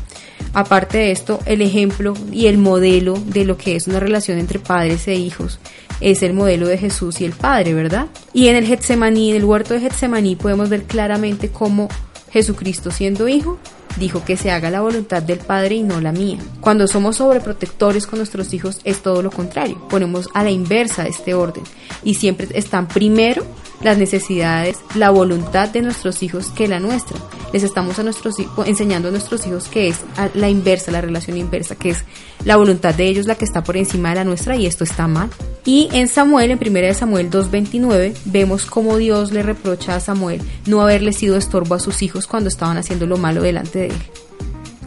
Aparte 0.53 0.97
de 0.97 1.11
esto, 1.11 1.39
el 1.45 1.61
ejemplo 1.61 2.13
y 2.31 2.47
el 2.47 2.57
modelo 2.57 3.15
de 3.25 3.45
lo 3.45 3.57
que 3.57 3.75
es 3.75 3.87
una 3.87 3.99
relación 3.99 4.37
entre 4.37 4.59
padres 4.59 5.07
e 5.07 5.15
hijos 5.15 5.59
es 6.01 6.21
el 6.21 6.33
modelo 6.33 6.67
de 6.67 6.77
Jesús 6.77 7.21
y 7.21 7.25
el 7.25 7.31
Padre, 7.31 7.73
¿verdad? 7.73 8.07
Y 8.33 8.47
en 8.47 8.55
el 8.55 8.67
Getsemaní, 8.67 9.31
en 9.31 9.37
el 9.37 9.45
huerto 9.45 9.73
de 9.73 9.79
Getsemaní, 9.79 10.35
podemos 10.35 10.69
ver 10.69 10.83
claramente 10.83 11.49
cómo 11.49 11.87
Jesucristo 12.31 12.91
siendo 12.91 13.27
hijo 13.27 13.57
dijo 13.97 14.23
que 14.25 14.37
se 14.37 14.51
haga 14.51 14.69
la 14.69 14.81
voluntad 14.81 15.21
del 15.21 15.39
Padre 15.39 15.75
y 15.75 15.83
no 15.83 16.01
la 16.01 16.11
mía. 16.11 16.39
Cuando 16.59 16.87
somos 16.87 17.17
sobreprotectores 17.17 18.07
con 18.07 18.19
nuestros 18.19 18.53
hijos 18.53 18.79
es 18.83 19.01
todo 19.01 19.21
lo 19.21 19.31
contrario, 19.31 19.87
ponemos 19.87 20.29
a 20.33 20.43
la 20.43 20.51
inversa 20.51 21.07
este 21.07 21.33
orden 21.33 21.63
y 22.03 22.15
siempre 22.15 22.47
están 22.53 22.87
primero 22.87 23.45
las 23.83 23.97
necesidades, 23.97 24.79
la 24.95 25.09
voluntad 25.09 25.69
de 25.69 25.81
nuestros 25.81 26.23
hijos 26.23 26.47
que 26.47 26.67
la 26.67 26.79
nuestra. 26.79 27.17
Les 27.51 27.63
estamos 27.63 27.99
a 27.99 28.03
nuestros 28.03 28.35
enseñando 28.65 29.09
a 29.09 29.11
nuestros 29.11 29.45
hijos 29.45 29.67
que 29.67 29.89
es 29.89 29.99
la 30.33 30.49
inversa, 30.49 30.91
la 30.91 31.01
relación 31.01 31.37
inversa, 31.37 31.75
que 31.75 31.89
es 31.89 32.03
la 32.45 32.55
voluntad 32.55 32.95
de 32.95 33.07
ellos 33.07 33.27
la 33.27 33.35
que 33.35 33.45
está 33.45 33.63
por 33.63 33.77
encima 33.77 34.09
de 34.09 34.15
la 34.15 34.23
nuestra 34.23 34.55
y 34.55 34.65
esto 34.65 34.83
está 34.83 35.07
mal. 35.07 35.29
Y 35.65 35.89
en 35.93 36.07
Samuel, 36.07 36.51
en 36.51 36.59
1 36.59 36.93
Samuel 36.93 37.29
2.29, 37.29 38.15
vemos 38.25 38.65
cómo 38.65 38.97
Dios 38.97 39.31
le 39.31 39.43
reprocha 39.43 39.95
a 39.95 39.99
Samuel 39.99 40.41
no 40.65 40.81
haberle 40.81 41.13
sido 41.13 41.37
estorbo 41.37 41.75
a 41.75 41.79
sus 41.79 42.01
hijos 42.01 42.27
cuando 42.27 42.49
estaban 42.49 42.77
haciendo 42.77 43.05
lo 43.05 43.17
malo 43.17 43.41
delante 43.41 43.79
de 43.79 43.85
él. 43.87 44.01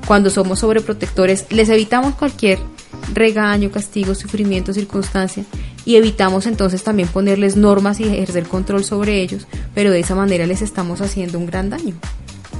Cuando 0.06 0.30
somos 0.30 0.60
sobreprotectores, 0.60 1.46
les 1.50 1.68
evitamos 1.68 2.14
cualquier 2.14 2.58
regaño, 3.12 3.70
castigo, 3.70 4.14
sufrimiento, 4.14 4.72
circunstancia 4.72 5.44
y 5.86 5.96
evitamos 5.96 6.46
entonces 6.46 6.82
también 6.82 7.08
ponerles 7.08 7.56
normas 7.56 8.00
y 8.00 8.04
ejercer 8.04 8.44
control 8.44 8.84
sobre 8.84 9.22
ellos, 9.22 9.46
pero 9.74 9.90
de 9.90 10.00
esa 10.00 10.14
manera 10.14 10.46
les 10.46 10.60
estamos 10.60 11.00
haciendo 11.00 11.38
un 11.38 11.46
gran 11.46 11.70
daño. 11.70 11.94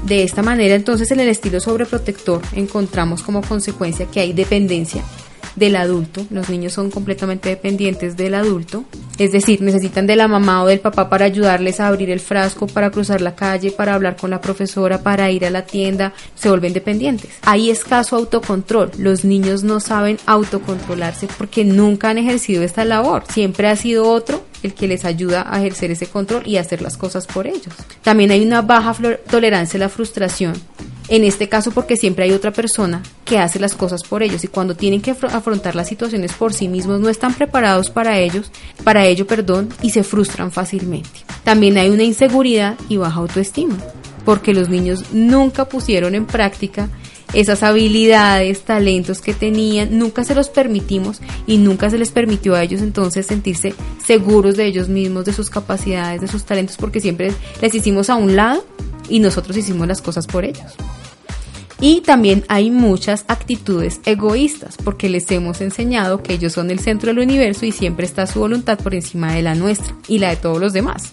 De 0.04 0.23
esta 0.23 0.42
manera 0.42 0.75
entonces 0.75 1.11
en 1.11 1.21
el 1.21 1.28
estilo 1.28 1.61
sobreprotector 1.61 2.40
encontramos 2.52 3.23
como 3.23 3.42
consecuencia 3.42 4.06
que 4.06 4.21
hay 4.21 4.33
dependencia 4.33 5.02
del 5.56 5.76
adulto. 5.76 6.25
Los 6.30 6.48
niños 6.48 6.75
son 6.75 6.90
completamente 6.90 7.48
dependientes 7.48 8.16
del 8.16 8.34
adulto. 8.34 8.84
Es 9.18 9.32
decir, 9.32 9.62
necesitan 9.62 10.06
de 10.06 10.16
la 10.16 10.28
mamá 10.28 10.62
o 10.62 10.66
del 10.66 10.80
papá 10.80 11.08
para 11.08 11.25
ayudarles 11.25 11.80
a 11.80 11.88
abrir 11.88 12.10
el 12.10 12.20
frasco, 12.20 12.66
para 12.66 12.90
cruzar 12.90 13.22
la 13.22 13.34
calle, 13.34 13.72
para 13.72 13.94
hablar 13.94 14.16
con 14.16 14.30
la 14.30 14.40
profesora, 14.40 15.02
para 15.02 15.30
ir 15.30 15.46
a 15.46 15.50
la 15.50 15.62
tienda. 15.62 16.12
Se 16.34 16.50
vuelven 16.50 16.75
dependientes. 16.75 17.30
Hay 17.42 17.70
escaso 17.70 18.16
autocontrol. 18.16 18.90
Los 18.98 19.25
niños 19.25 19.64
no 19.64 19.80
saben 19.80 20.18
autocontrolarse 20.26 21.28
porque 21.38 21.64
nunca 21.64 22.10
han 22.10 22.18
ejercido 22.18 22.62
esta 22.62 22.84
labor. 22.84 23.25
Siempre 23.28 23.68
ha 23.68 23.76
sido 23.76 24.08
otro 24.08 24.44
el 24.62 24.75
que 24.75 24.88
les 24.88 25.04
ayuda 25.04 25.46
a 25.48 25.60
ejercer 25.60 25.90
ese 25.90 26.06
control 26.06 26.42
y 26.46 26.56
hacer 26.56 26.82
las 26.82 26.96
cosas 26.96 27.26
por 27.26 27.46
ellos. 27.46 27.75
También 28.02 28.30
hay 28.30 28.44
una 28.44 28.62
baja 28.62 28.94
tolerancia 29.28 29.78
a 29.78 29.80
la 29.80 29.88
frustración 29.88 30.54
en 31.08 31.25
este 31.25 31.48
caso 31.48 31.70
porque 31.70 31.96
siempre 31.96 32.25
hay 32.25 32.32
otra 32.32 32.52
persona 32.52 33.02
que 33.25 33.38
hace 33.38 33.58
las 33.58 33.75
cosas 33.75 34.02
por 34.02 34.22
ellos 34.22 34.44
y 34.44 34.48
cuando 34.48 34.75
tienen 34.75 35.00
que 35.00 35.12
afrontar 35.12 35.75
las 35.75 35.88
situaciones 35.88 36.32
por 36.32 36.52
sí 36.52 36.68
mismos 36.68 37.00
no 37.00 37.08
están 37.08 37.34
preparados 37.34 37.90
para 37.90 38.18
ellos, 38.18 38.50
para 38.84 39.06
ello, 39.06 39.26
perdón, 39.26 39.68
y 39.82 39.90
se 39.90 40.02
frustran 40.02 40.50
fácilmente. 40.50 41.08
También 41.44 41.78
hay 41.78 41.90
una 41.90 42.02
inseguridad 42.02 42.76
y 42.88 42.96
baja 42.96 43.20
autoestima, 43.20 43.76
porque 44.25 44.54
los 44.54 44.68
niños 44.68 45.04
nunca 45.12 45.68
pusieron 45.68 46.14
en 46.14 46.26
práctica 46.26 46.88
esas 47.32 47.62
habilidades, 47.62 48.62
talentos 48.62 49.20
que 49.20 49.34
tenían, 49.34 49.98
nunca 49.98 50.25
se 50.25 50.34
los 50.34 50.48
permitimos 50.48 51.20
y 51.46 51.58
nunca 51.58 51.90
se 51.90 51.98
les 51.98 52.10
permitió 52.10 52.54
a 52.54 52.62
ellos 52.62 52.82
entonces 52.82 53.26
sentirse 53.26 53.75
seguros 54.04 54.56
de 54.56 54.66
ellos 54.66 54.88
mismos, 54.88 55.25
de 55.25 55.32
sus 55.32 55.50
capacidades, 55.50 56.20
de 56.20 56.28
sus 56.28 56.44
talentos, 56.44 56.76
porque 56.76 57.00
siempre 57.00 57.32
les 57.60 57.75
hicimos 57.75 58.10
a 58.10 58.16
un 58.16 58.36
lado 58.36 58.64
y 59.08 59.20
nosotros 59.20 59.56
hicimos 59.56 59.86
las 59.86 60.02
cosas 60.02 60.26
por 60.26 60.44
ellos. 60.44 60.75
Y 61.80 62.00
también 62.00 62.45
hay 62.49 62.71
muchas 62.71 63.25
actitudes 63.28 64.00
egoístas, 64.06 64.76
porque 64.83 65.11
les 65.11 65.30
hemos 65.30 65.61
enseñado 65.61 66.23
que 66.23 66.35
ellos 66.35 66.54
son 66.54 66.71
el 66.71 66.80
centro 66.80 67.09
del 67.09 67.18
universo 67.18 67.66
y 67.66 67.73
siempre 67.73 68.06
está 68.06 68.26
su 68.26 68.40
voluntad 68.40 68.78
por 68.78 68.95
encima 68.95 69.35
de 69.35 69.42
la 69.42 69.54
nuestra 69.54 69.95
y 70.09 70.18
la 70.18 70.30
de 70.30 70.37
todos 70.37 70.59
los 70.59 70.73
demás. 70.73 71.12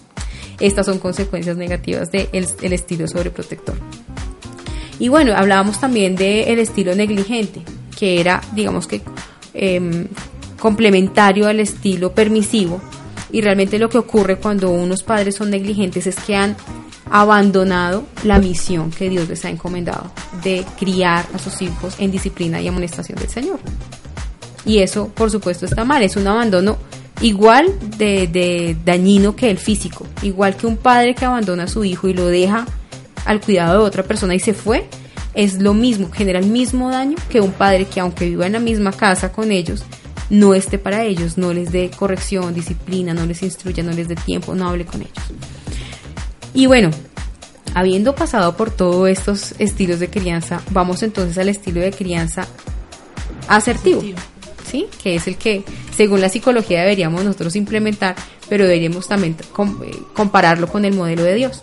Estas 0.60 0.86
son 0.86 0.98
consecuencias 0.98 1.56
negativas 1.56 2.10
del 2.10 2.28
el 2.32 2.72
estilo 2.72 3.06
sobreprotector. 3.08 3.74
Y 4.98 5.08
bueno, 5.08 5.34
hablábamos 5.36 5.80
también 5.80 6.16
del 6.16 6.58
estilo 6.58 6.94
negligente, 6.94 7.62
que 7.98 8.20
era, 8.20 8.40
digamos 8.54 8.86
que, 8.86 9.02
em, 9.52 10.06
complementario 10.58 11.46
al 11.46 11.60
estilo 11.60 12.14
permisivo. 12.14 12.80
Y 13.32 13.40
realmente 13.40 13.78
lo 13.78 13.88
que 13.88 13.98
ocurre 13.98 14.36
cuando 14.36 14.70
unos 14.70 15.02
padres 15.02 15.34
son 15.34 15.50
negligentes 15.50 16.06
es 16.06 16.16
que 16.16 16.36
han 16.36 16.56
abandonado 17.10 18.04
la 18.24 18.38
misión 18.38 18.90
que 18.90 19.08
Dios 19.08 19.28
les 19.28 19.44
ha 19.44 19.50
encomendado 19.50 20.10
de 20.42 20.64
criar 20.78 21.26
a 21.34 21.38
sus 21.38 21.60
hijos 21.62 21.94
en 21.98 22.10
disciplina 22.10 22.60
y 22.60 22.68
amonestación 22.68 23.18
del 23.18 23.28
Señor. 23.28 23.60
Y 24.64 24.78
eso, 24.78 25.08
por 25.08 25.30
supuesto, 25.30 25.66
está 25.66 25.84
mal, 25.84 26.02
es 26.02 26.16
un 26.16 26.26
abandono 26.26 26.78
igual 27.20 27.72
de, 27.98 28.76
dañino 28.84 29.36
que 29.36 29.50
el 29.50 29.58
físico, 29.58 30.06
igual 30.22 30.56
que 30.56 30.66
un 30.66 30.76
padre 30.76 31.14
que 31.14 31.24
abandona 31.24 31.64
a 31.64 31.68
su 31.68 31.84
hijo 31.84 32.08
y 32.08 32.14
lo 32.14 32.26
deja 32.26 32.66
al 33.24 33.40
cuidado 33.40 33.80
de 33.80 33.86
otra 33.86 34.02
persona 34.02 34.34
y 34.34 34.40
se 34.40 34.54
fue, 34.54 34.88
es 35.34 35.60
lo 35.60 35.74
mismo, 35.74 36.10
genera 36.12 36.38
el 36.38 36.46
mismo 36.46 36.90
daño 36.90 37.16
que 37.28 37.40
un 37.40 37.52
padre 37.52 37.86
que 37.86 38.00
aunque 38.00 38.28
viva 38.28 38.46
en 38.46 38.52
la 38.52 38.60
misma 38.60 38.92
casa 38.92 39.32
con 39.32 39.50
ellos, 39.50 39.84
no 40.30 40.54
esté 40.54 40.78
para 40.78 41.04
ellos, 41.04 41.36
no 41.36 41.52
les 41.52 41.70
dé 41.70 41.90
corrección, 41.90 42.54
disciplina, 42.54 43.12
no 43.14 43.26
les 43.26 43.42
instruya, 43.42 43.82
no 43.82 43.92
les 43.92 44.08
dé 44.08 44.16
tiempo, 44.16 44.54
no 44.54 44.68
hable 44.68 44.86
con 44.86 45.02
ellos. 45.02 45.12
Y 46.54 46.66
bueno, 46.66 46.90
habiendo 47.74 48.14
pasado 48.14 48.56
por 48.56 48.70
todos 48.70 49.08
estos 49.08 49.54
estilos 49.58 49.98
de 49.98 50.08
crianza, 50.08 50.62
vamos 50.70 51.02
entonces 51.02 51.36
al 51.36 51.48
estilo 51.48 51.80
de 51.80 51.92
crianza 51.92 52.46
asertivo, 53.48 54.02
¿sí? 54.64 54.86
Que 55.02 55.16
es 55.16 55.26
el 55.26 55.36
que, 55.36 55.64
según 55.94 56.20
la 56.20 56.28
psicología, 56.28 56.80
deberíamos 56.80 57.24
nosotros 57.24 57.56
implementar, 57.56 58.14
pero 58.48 58.64
deberíamos 58.64 59.08
también 59.08 59.36
eh, 59.36 59.96
compararlo 60.14 60.68
con 60.68 60.84
el 60.84 60.94
modelo 60.94 61.24
de 61.24 61.34
Dios. 61.34 61.62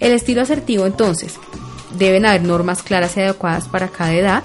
El 0.00 0.12
estilo 0.12 0.40
asertivo, 0.40 0.86
entonces, 0.86 1.34
deben 1.98 2.24
haber 2.24 2.42
normas 2.42 2.82
claras 2.82 3.16
y 3.18 3.20
adecuadas 3.20 3.68
para 3.68 3.88
cada 3.88 4.14
edad, 4.14 4.42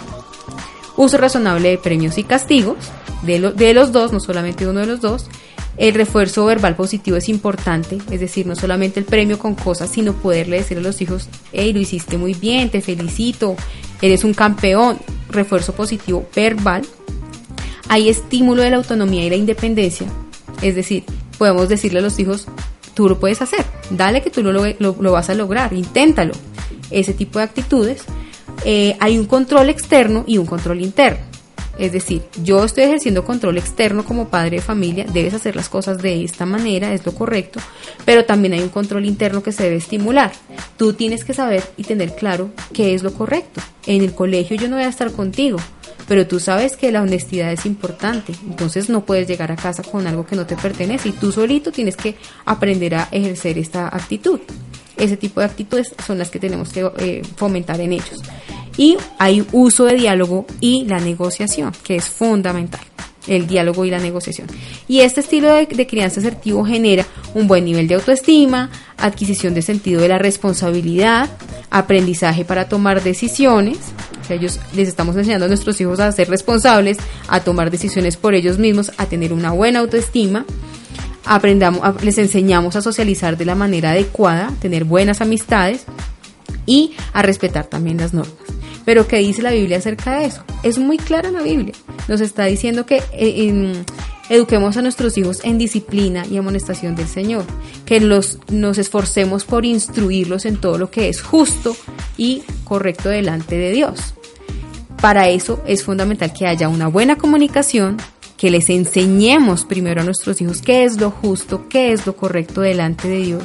uso 0.97 1.17
razonable 1.17 1.69
de 1.69 1.77
premios 1.77 2.17
y 2.17 2.25
castigos, 2.25 2.77
de, 3.21 3.39
de 3.39 3.73
los 3.73 3.93
dos, 3.93 4.11
no 4.11 4.19
solamente 4.19 4.67
uno 4.67 4.81
de 4.81 4.87
los 4.87 4.99
dos, 4.99 5.29
el 5.77 5.93
refuerzo 5.93 6.45
verbal 6.45 6.75
positivo 6.75 7.17
es 7.17 7.27
importante, 7.27 7.97
es 8.09 8.19
decir, 8.19 8.47
no 8.47 8.55
solamente 8.55 8.99
el 8.99 9.05
premio 9.05 9.37
con 9.37 9.55
cosas, 9.55 9.89
sino 9.89 10.13
poderle 10.13 10.57
decir 10.57 10.77
a 10.77 10.81
los 10.81 11.01
hijos, 11.01 11.27
hey, 11.51 11.73
lo 11.73 11.79
hiciste 11.79 12.17
muy 12.17 12.33
bien, 12.33 12.69
te 12.69 12.81
felicito, 12.81 13.55
eres 14.01 14.23
un 14.23 14.33
campeón. 14.33 14.97
Refuerzo 15.29 15.73
positivo 15.73 16.27
verbal. 16.33 16.83
Hay 17.89 18.09
estímulo 18.09 18.61
de 18.61 18.69
la 18.69 18.77
autonomía 18.77 19.25
y 19.25 19.29
la 19.29 19.35
independencia, 19.35 20.07
es 20.61 20.75
decir, 20.75 21.03
podemos 21.37 21.67
decirle 21.67 21.99
a 21.99 22.01
los 22.01 22.17
hijos, 22.19 22.47
tú 22.93 23.09
lo 23.09 23.19
puedes 23.19 23.41
hacer, 23.41 23.65
dale 23.89 24.21
que 24.21 24.29
tú 24.29 24.41
lo, 24.41 24.53
lo, 24.53 25.11
vas 25.11 25.29
a 25.29 25.35
lograr, 25.35 25.73
inténtalo. 25.73 26.33
Ese 26.89 27.13
tipo 27.13 27.39
de 27.39 27.45
actitudes. 27.45 28.03
Eh, 28.63 28.95
hay 28.99 29.17
un 29.17 29.25
control 29.25 29.69
externo 29.69 30.23
y 30.25 30.37
un 30.37 30.45
control 30.45 30.81
interno. 30.81 31.34
Es 31.77 31.91
decir, 31.91 32.23
yo 32.43 32.63
estoy 32.63 32.85
ejerciendo 32.85 33.25
control 33.25 33.57
externo 33.57 34.05
como 34.05 34.29
padre 34.29 34.57
de 34.57 34.61
familia, 34.61 35.05
debes 35.11 35.33
hacer 35.33 35.55
las 35.55 35.67
cosas 35.67 35.97
de 36.01 36.23
esta 36.23 36.45
manera, 36.45 36.93
es 36.93 37.05
lo 37.05 37.13
correcto, 37.13 37.59
pero 38.05 38.25
también 38.25 38.53
hay 38.53 38.61
un 38.61 38.69
control 38.69 39.05
interno 39.05 39.43
que 39.43 39.51
se 39.51 39.63
debe 39.63 39.75
estimular. 39.75 40.31
Tú 40.77 40.93
tienes 40.93 41.25
que 41.25 41.33
saber 41.33 41.63
y 41.75 41.83
tener 41.83 42.15
claro 42.15 42.51
qué 42.73 42.93
es 42.93 43.03
lo 43.03 43.13
correcto. 43.13 43.61
En 43.85 44.01
el 44.01 44.13
colegio 44.13 44.55
yo 44.55 44.69
no 44.69 44.77
voy 44.77 44.85
a 44.85 44.89
estar 44.89 45.11
contigo, 45.11 45.57
pero 46.07 46.27
tú 46.27 46.39
sabes 46.39 46.77
que 46.77 46.91
la 46.91 47.01
honestidad 47.01 47.51
es 47.51 47.65
importante, 47.65 48.33
entonces 48.47 48.89
no 48.89 49.05
puedes 49.05 49.27
llegar 49.27 49.51
a 49.51 49.55
casa 49.55 49.83
con 49.83 50.07
algo 50.07 50.25
que 50.25 50.35
no 50.35 50.45
te 50.45 50.55
pertenece 50.55 51.09
y 51.09 51.13
tú 51.13 51.31
solito 51.31 51.71
tienes 51.71 51.97
que 51.97 52.15
aprender 52.45 52.95
a 52.95 53.09
ejercer 53.11 53.57
esta 53.57 53.87
actitud. 53.87 54.39
Ese 54.97 55.17
tipo 55.17 55.41
de 55.41 55.47
actitudes 55.47 55.93
son 56.05 56.17
las 56.17 56.29
que 56.29 56.39
tenemos 56.39 56.71
que 56.71 56.89
eh, 56.99 57.21
fomentar 57.35 57.81
en 57.81 57.93
ellos. 57.93 58.21
Y 58.77 58.97
hay 59.19 59.45
uso 59.51 59.85
de 59.85 59.95
diálogo 59.95 60.45
y 60.59 60.85
la 60.85 60.99
negociación, 60.99 61.71
que 61.83 61.95
es 61.95 62.05
fundamental 62.09 62.81
el 63.27 63.47
diálogo 63.47 63.85
y 63.85 63.89
la 63.89 63.99
negociación. 63.99 64.47
Y 64.87 64.99
este 64.99 65.21
estilo 65.21 65.53
de, 65.53 65.87
crianza 65.87 66.19
asertivo 66.19 66.65
genera 66.65 67.05
un 67.33 67.47
buen 67.47 67.65
nivel 67.65 67.87
de 67.87 67.95
autoestima, 67.95 68.69
adquisición 68.97 69.53
de 69.53 69.61
sentido 69.61 70.01
de 70.01 70.07
la 70.07 70.17
responsabilidad, 70.17 71.29
aprendizaje 71.69 72.45
para 72.45 72.69
tomar 72.69 73.03
decisiones. 73.03 73.77
ellos 74.29 74.59
les 74.75 74.87
estamos 74.87 75.15
enseñando 75.15 75.45
a 75.45 75.49
nuestros 75.49 75.79
hijos 75.81 75.99
a 75.99 76.11
ser 76.11 76.29
responsables, 76.29 76.97
a 77.27 77.39
tomar 77.41 77.71
decisiones 77.71 78.17
por 78.17 78.35
ellos 78.35 78.57
mismos, 78.57 78.91
a 78.97 79.05
tener 79.05 79.33
una 79.33 79.51
buena 79.51 79.79
autoestima, 79.79 80.45
aprendamos, 81.25 82.03
les 82.03 82.17
enseñamos 82.17 82.75
a 82.75 82.81
socializar 82.81 83.37
de 83.37 83.45
la 83.45 83.55
manera 83.55 83.91
adecuada, 83.91 84.51
tener 84.59 84.83
buenas 84.85 85.21
amistades 85.21 85.85
y 86.65 86.93
a 87.13 87.21
respetar 87.21 87.65
también 87.65 87.97
las 87.97 88.13
normas. 88.13 88.54
Pero 88.85 89.07
¿qué 89.07 89.17
dice 89.17 89.41
la 89.41 89.51
Biblia 89.51 89.77
acerca 89.77 90.19
de 90.19 90.25
eso? 90.25 90.43
Es 90.63 90.77
muy 90.77 90.97
clara 90.97 91.31
la 91.31 91.41
Biblia. 91.41 91.73
Nos 92.07 92.21
está 92.21 92.45
diciendo 92.45 92.85
que 92.85 93.01
eh, 93.13 93.83
eduquemos 94.29 94.77
a 94.77 94.81
nuestros 94.81 95.17
hijos 95.17 95.41
en 95.43 95.57
disciplina 95.57 96.25
y 96.29 96.37
amonestación 96.37 96.95
del 96.95 97.07
Señor, 97.07 97.45
que 97.85 97.99
los, 97.99 98.39
nos 98.49 98.77
esforcemos 98.77 99.43
por 99.43 99.65
instruirlos 99.65 100.45
en 100.45 100.57
todo 100.57 100.77
lo 100.77 100.91
que 100.91 101.09
es 101.09 101.21
justo 101.21 101.75
y 102.15 102.43
correcto 102.63 103.09
delante 103.09 103.57
de 103.57 103.71
Dios. 103.71 104.13
Para 105.01 105.29
eso 105.29 105.61
es 105.67 105.83
fundamental 105.83 106.31
que 106.31 106.47
haya 106.47 106.69
una 106.69 106.87
buena 106.87 107.15
comunicación, 107.15 107.97
que 108.37 108.51
les 108.51 108.69
enseñemos 108.69 109.65
primero 109.65 110.01
a 110.01 110.03
nuestros 110.03 110.41
hijos 110.41 110.61
qué 110.61 110.83
es 110.83 110.99
lo 110.99 111.09
justo, 111.09 111.67
qué 111.69 111.91
es 111.91 112.05
lo 112.05 112.15
correcto 112.15 112.61
delante 112.61 113.07
de 113.07 113.17
Dios 113.17 113.43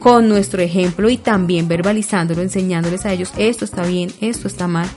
con 0.00 0.28
nuestro 0.28 0.62
ejemplo 0.62 1.08
y 1.10 1.18
también 1.18 1.68
verbalizándolo, 1.68 2.42
enseñándoles 2.42 3.06
a 3.06 3.12
ellos 3.12 3.32
esto 3.36 3.64
está 3.64 3.84
bien, 3.84 4.10
esto 4.20 4.48
está 4.48 4.66
mal, 4.66 4.88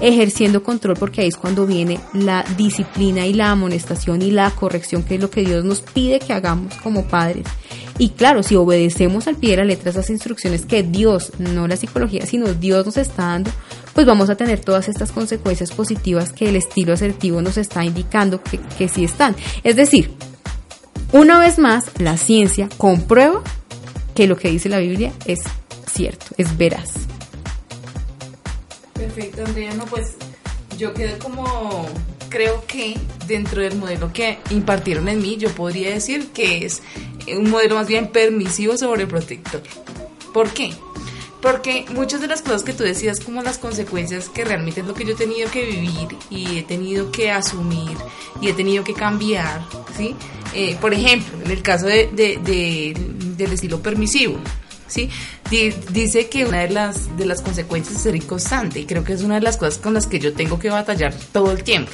ejerciendo 0.00 0.62
control 0.62 0.96
porque 0.96 1.20
ahí 1.20 1.28
es 1.28 1.36
cuando 1.36 1.66
viene 1.66 2.00
la 2.14 2.44
disciplina 2.56 3.26
y 3.26 3.34
la 3.34 3.50
amonestación 3.50 4.22
y 4.22 4.30
la 4.30 4.50
corrección, 4.52 5.02
que 5.02 5.16
es 5.16 5.20
lo 5.20 5.28
que 5.28 5.44
Dios 5.44 5.64
nos 5.64 5.82
pide 5.82 6.20
que 6.20 6.32
hagamos 6.32 6.74
como 6.76 7.04
padres. 7.04 7.46
Y 7.98 8.10
claro, 8.10 8.42
si 8.42 8.56
obedecemos 8.56 9.26
al 9.26 9.36
pie 9.36 9.50
de 9.50 9.56
la 9.58 9.64
letra 9.64 9.90
esas 9.90 10.08
instrucciones 10.08 10.64
que 10.64 10.82
Dios, 10.82 11.32
no 11.38 11.68
la 11.68 11.76
psicología, 11.76 12.24
sino 12.24 12.54
Dios 12.54 12.86
nos 12.86 12.96
está 12.96 13.26
dando, 13.26 13.50
pues 13.92 14.06
vamos 14.06 14.30
a 14.30 14.36
tener 14.36 14.60
todas 14.60 14.88
estas 14.88 15.12
consecuencias 15.12 15.72
positivas 15.72 16.32
que 16.32 16.48
el 16.48 16.56
estilo 16.56 16.94
asertivo 16.94 17.42
nos 17.42 17.58
está 17.58 17.84
indicando 17.84 18.42
que, 18.42 18.58
que 18.78 18.88
sí 18.88 19.04
están. 19.04 19.36
Es 19.62 19.76
decir, 19.76 20.10
una 21.12 21.38
vez 21.38 21.58
más, 21.58 21.86
la 21.98 22.16
ciencia 22.16 22.70
comprueba 22.78 23.42
que 24.14 24.26
lo 24.26 24.36
que 24.36 24.50
dice 24.50 24.68
la 24.68 24.78
Biblia 24.78 25.12
es 25.26 25.40
cierto, 25.92 26.26
es 26.36 26.56
veraz. 26.56 26.90
Perfecto, 28.94 29.44
Andrea. 29.44 29.74
No, 29.74 29.84
pues 29.86 30.14
yo 30.78 30.94
quedé 30.94 31.18
como, 31.18 31.86
creo 32.28 32.64
que 32.66 32.96
dentro 33.26 33.62
del 33.62 33.76
modelo 33.76 34.12
que 34.12 34.38
impartieron 34.50 35.08
en 35.08 35.20
mí, 35.20 35.36
yo 35.36 35.50
podría 35.50 35.90
decir 35.90 36.28
que 36.28 36.64
es 36.64 36.82
un 37.28 37.50
modelo 37.50 37.74
más 37.74 37.86
bien 37.86 38.08
permisivo 38.08 38.76
sobre 38.76 39.06
protector. 39.06 39.62
¿Por 40.32 40.50
qué? 40.50 40.72
Porque 41.40 41.84
muchas 41.92 42.20
de 42.20 42.28
las 42.28 42.40
cosas 42.40 42.62
que 42.62 42.72
tú 42.72 42.84
decías, 42.84 43.18
como 43.18 43.42
las 43.42 43.58
consecuencias 43.58 44.28
que 44.28 44.44
realmente 44.44 44.80
es 44.80 44.86
lo 44.86 44.94
que 44.94 45.04
yo 45.04 45.12
he 45.12 45.16
tenido 45.16 45.50
que 45.50 45.66
vivir 45.66 46.16
y 46.30 46.58
he 46.58 46.62
tenido 46.62 47.10
que 47.10 47.32
asumir 47.32 47.96
y 48.40 48.48
he 48.48 48.52
tenido 48.52 48.84
que 48.84 48.94
cambiar, 48.94 49.66
¿sí? 49.96 50.14
Eh, 50.54 50.76
por 50.80 50.94
ejemplo, 50.94 51.38
en 51.44 51.50
el 51.50 51.62
caso 51.62 51.86
de, 51.86 52.94
del 53.44 53.52
estilo 53.52 53.80
permisivo, 53.80 54.38
¿sí? 54.86 55.08
dice 55.90 56.28
que 56.28 56.46
una 56.46 56.60
de 56.60 56.70
las, 56.70 57.16
de 57.16 57.26
las 57.26 57.42
consecuencias 57.42 57.96
es 57.96 58.02
ser 58.02 58.16
inconstante 58.16 58.80
y 58.80 58.86
creo 58.86 59.04
que 59.04 59.12
es 59.12 59.22
una 59.22 59.34
de 59.34 59.42
las 59.42 59.56
cosas 59.56 59.78
con 59.78 59.92
las 59.94 60.06
que 60.06 60.18
yo 60.18 60.32
tengo 60.32 60.58
que 60.58 60.70
batallar 60.70 61.14
todo 61.32 61.52
el 61.52 61.62
tiempo, 61.62 61.90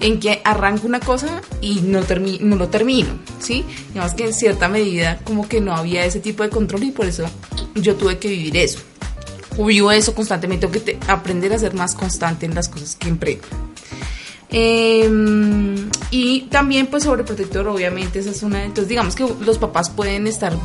en 0.00 0.20
que 0.20 0.40
arranco 0.44 0.86
una 0.86 1.00
cosa 1.00 1.40
y 1.60 1.80
no, 1.80 2.00
no 2.40 2.56
lo 2.56 2.68
termino, 2.68 3.08
¿sí? 3.38 3.64
Digamos 3.88 4.14
que 4.14 4.26
en 4.26 4.34
cierta 4.34 4.68
medida 4.68 5.18
como 5.24 5.48
que 5.48 5.60
no 5.60 5.74
había 5.74 6.04
ese 6.04 6.20
tipo 6.20 6.42
de 6.42 6.50
control 6.50 6.84
y 6.84 6.90
por 6.90 7.06
eso 7.06 7.24
yo 7.74 7.96
tuve 7.96 8.18
que 8.18 8.28
vivir 8.28 8.56
eso. 8.56 8.80
Vivo 9.58 9.90
eso 9.90 10.14
constantemente, 10.14 10.68
tengo 10.68 10.84
que 10.84 10.98
aprender 11.08 11.52
a 11.52 11.58
ser 11.58 11.74
más 11.74 11.94
constante 11.94 12.46
en 12.46 12.54
las 12.54 12.68
cosas 12.68 12.94
que 12.94 13.08
emprendo. 13.08 13.46
Em, 14.50 15.90
y 16.10 16.42
también 16.42 16.86
pues 16.86 17.02
sobreprotector, 17.02 17.66
obviamente, 17.68 18.20
esa 18.20 18.30
es 18.30 18.42
una... 18.42 18.64
Entonces 18.64 18.88
digamos 18.88 19.14
que 19.14 19.26
los 19.40 19.58
papás 19.58 19.90
pueden 19.90 20.26
estar 20.26 20.56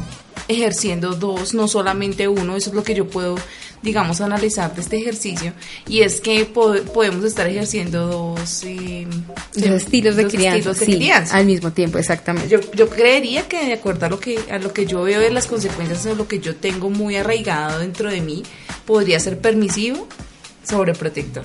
ejerciendo 0.47 1.15
dos, 1.15 1.53
no 1.53 1.67
solamente 1.67 2.27
uno, 2.27 2.55
eso 2.55 2.69
es 2.69 2.75
lo 2.75 2.83
que 2.83 2.93
yo 2.93 3.07
puedo, 3.07 3.35
digamos, 3.81 4.21
analizar 4.21 4.75
de 4.75 4.81
este 4.81 4.97
ejercicio, 4.97 5.53
y 5.87 6.01
es 6.01 6.21
que 6.21 6.45
podemos 6.45 7.23
estar 7.23 7.47
ejerciendo 7.47 8.07
dos, 8.07 8.63
em, 8.63 9.09
estilos, 9.55 10.15
de, 10.15 10.27
crianza, 10.27 11.35
al 11.37 11.45
mismo 11.45 11.71
tiempo, 11.71 11.97
exactamente. 11.97 12.49
Yo, 12.49 12.59
yo 12.73 12.89
creería 12.89 13.47
que 13.47 13.65
de 13.65 13.73
acuerdo 13.73 14.05
a 14.05 14.09
lo 14.09 14.19
que, 14.19 14.39
a 14.51 14.57
lo 14.57 14.73
que 14.73 14.85
yo 14.85 15.03
veo 15.03 15.19
de 15.19 15.31
las 15.31 15.47
consecuencias 15.47 16.03
de 16.03 16.15
lo 16.15 16.27
que 16.27 16.39
yo 16.39 16.55
tengo 16.55 16.89
muy 16.89 17.15
arraigado 17.15 17.79
dentro 17.79 18.09
de 18.09 18.21
mí, 18.21 18.43
podría 18.85 19.19
ser 19.19 19.39
permisivo 19.39 20.07
sobreprotector 20.63 21.43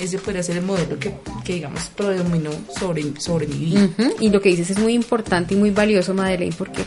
ese 0.00 0.18
podría 0.18 0.42
ser 0.42 0.56
el 0.56 0.64
modelo 0.64 0.98
que, 0.98 1.14
que 1.44 1.54
digamos, 1.54 1.90
predominó 1.94 2.50
sobre, 2.78 3.20
sobre 3.20 3.46
mi 3.46 3.56
vida. 3.56 3.88
Y 4.18 4.30
lo 4.30 4.40
que 4.40 4.48
dices 4.48 4.70
es 4.70 4.78
muy 4.78 4.94
importante 4.94 5.54
y 5.54 5.56
muy 5.56 5.70
valioso, 5.70 6.14
Madeleine, 6.14 6.54
porque 6.56 6.84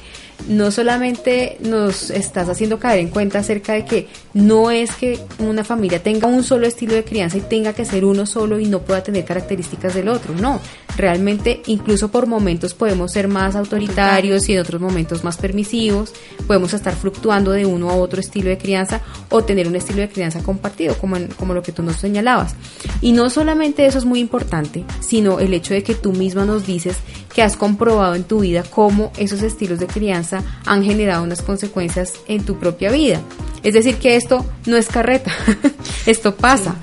no 0.48 0.72
solamente 0.72 1.58
nos 1.62 2.10
estás 2.10 2.50
haciendo 2.50 2.80
caer 2.80 3.00
en 3.00 3.10
cuenta 3.10 3.40
acerca 3.40 3.74
de 3.74 3.86
que 3.86 4.08
no 4.34 4.72
es 4.72 4.92
que 4.96 5.20
una 5.40 5.64
familia 5.64 6.02
tenga 6.02 6.28
un 6.28 6.44
solo 6.44 6.68
estilo 6.68 6.96
de 6.96 7.04
crianza 7.04 7.38
y 7.38 7.42
tenga 7.42 7.74
que 7.74 7.86
ser 7.86 8.04
uno 8.04 8.26
solo 8.26 8.60
y 8.60 8.66
no 8.66 8.82
pueda 8.82 9.04
tener 9.04 9.24
características 9.24 9.94
del 9.94 10.10
otro, 10.10 10.34
no, 10.34 10.60
realmente 10.98 11.62
incluso 11.68 12.10
por 12.10 12.28
momentos 12.28 12.74
podemos 12.74 13.12
ser 13.12 13.28
más 13.28 13.56
autoritarios 13.56 14.48
y 14.50 14.54
en 14.54 14.60
otros 14.60 14.82
momentos 14.82 15.24
más 15.24 15.38
permisivos, 15.38 16.14
podemos 16.48 16.74
estar 16.74 16.96
fluctuando 16.96 17.52
de 17.52 17.66
uno 17.66 17.90
a 17.90 17.96
otro 17.96 18.20
estilo 18.20 18.50
de 18.50 18.58
crianza 18.58 19.02
o 19.30 19.44
tener 19.44 19.68
un 19.68 19.76
estilo 19.76 20.02
de 20.02 20.10
crianza 20.10 20.42
compartido, 20.44 20.98
como, 20.98 21.18
como 21.38 21.54
lo 21.54 21.64
que 21.64 21.72
tú 21.72 21.84
nos 21.84 21.98
señalabas. 21.98 22.56
Y 23.02 23.12
no 23.12 23.30
solamente 23.30 23.86
eso 23.86 23.98
es 23.98 24.06
muy 24.06 24.20
importante, 24.20 24.84
sino 25.00 25.40
el 25.40 25.54
hecho 25.54 25.74
de 25.74 25.84
que 25.84 25.96
tú 25.96 26.14
misma 26.14 26.46
nos 26.46 26.66
dices 26.66 26.98
que 27.34 27.42
has 27.42 27.58
comprobado 27.58 28.16
en 28.16 28.24
tu 28.24 28.42
vida 28.42 28.64
cómo 28.64 29.12
esos 29.18 29.42
estilos 29.42 29.80
de 29.80 29.88
crianza 29.88 30.44
han 30.66 30.84
generado 30.84 31.24
unas 31.24 31.42
consecuencias 31.42 32.14
en 32.28 32.46
tu 32.46 32.60
propia 32.60 32.92
vida. 32.92 33.22
Es 33.64 33.74
decir, 33.74 33.96
que 33.96 34.16
esto 34.16 34.46
no 34.66 34.78
es 34.78 34.88
carreta, 34.88 35.32
esto 36.06 36.36
pasa. 36.36 36.76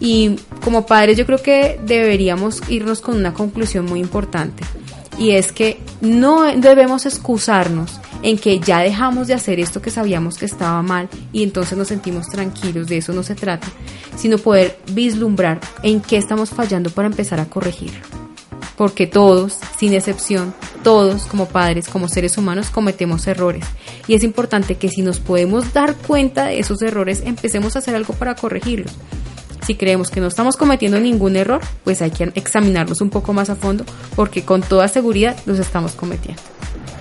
Y 0.00 0.36
como 0.62 0.86
padres 0.86 1.16
yo 1.16 1.26
creo 1.26 1.42
que 1.42 1.80
deberíamos 1.84 2.62
irnos 2.68 3.00
con 3.00 3.16
una 3.16 3.32
conclusión 3.32 3.86
muy 3.86 4.00
importante. 4.00 4.64
Y 5.18 5.30
es 5.30 5.52
que 5.52 5.78
no 6.00 6.42
debemos 6.42 7.06
excusarnos 7.06 8.00
en 8.22 8.36
que 8.38 8.58
ya 8.58 8.80
dejamos 8.80 9.28
de 9.28 9.34
hacer 9.34 9.60
esto 9.60 9.80
que 9.80 9.90
sabíamos 9.90 10.36
que 10.36 10.44
estaba 10.44 10.82
mal 10.82 11.08
y 11.32 11.42
entonces 11.42 11.76
nos 11.78 11.88
sentimos 11.88 12.26
tranquilos, 12.28 12.88
de 12.88 12.98
eso 12.98 13.12
no 13.12 13.22
se 13.22 13.34
trata, 13.34 13.68
sino 14.16 14.36
poder 14.36 14.78
vislumbrar 14.92 15.60
en 15.82 16.00
qué 16.00 16.16
estamos 16.16 16.50
fallando 16.50 16.90
para 16.90 17.08
empezar 17.08 17.40
a 17.40 17.46
corregirlo 17.46 18.26
porque 18.76 19.06
todos, 19.06 19.58
sin 19.78 19.94
excepción, 19.94 20.54
todos 20.84 21.24
como 21.26 21.48
padres, 21.48 21.88
como 21.88 22.08
seres 22.08 22.36
humanos, 22.36 22.70
cometemos 22.70 23.26
errores. 23.26 23.64
Y 24.06 24.14
es 24.14 24.22
importante 24.22 24.76
que 24.76 24.88
si 24.88 25.02
nos 25.02 25.18
podemos 25.18 25.72
dar 25.72 25.94
cuenta 25.94 26.46
de 26.46 26.58
esos 26.58 26.82
errores, 26.82 27.22
empecemos 27.24 27.74
a 27.74 27.78
hacer 27.80 27.94
algo 27.96 28.14
para 28.14 28.34
corregirlos. 28.34 28.92
Si 29.66 29.74
creemos 29.74 30.10
que 30.10 30.20
no 30.20 30.28
estamos 30.28 30.56
cometiendo 30.56 31.00
ningún 31.00 31.36
error, 31.36 31.60
pues 31.82 32.00
hay 32.02 32.12
que 32.12 32.30
examinarlos 32.34 33.00
un 33.00 33.10
poco 33.10 33.32
más 33.32 33.50
a 33.50 33.56
fondo, 33.56 33.84
porque 34.14 34.44
con 34.44 34.62
toda 34.62 34.86
seguridad 34.86 35.36
los 35.44 35.58
estamos 35.58 35.92
cometiendo. 35.92 36.40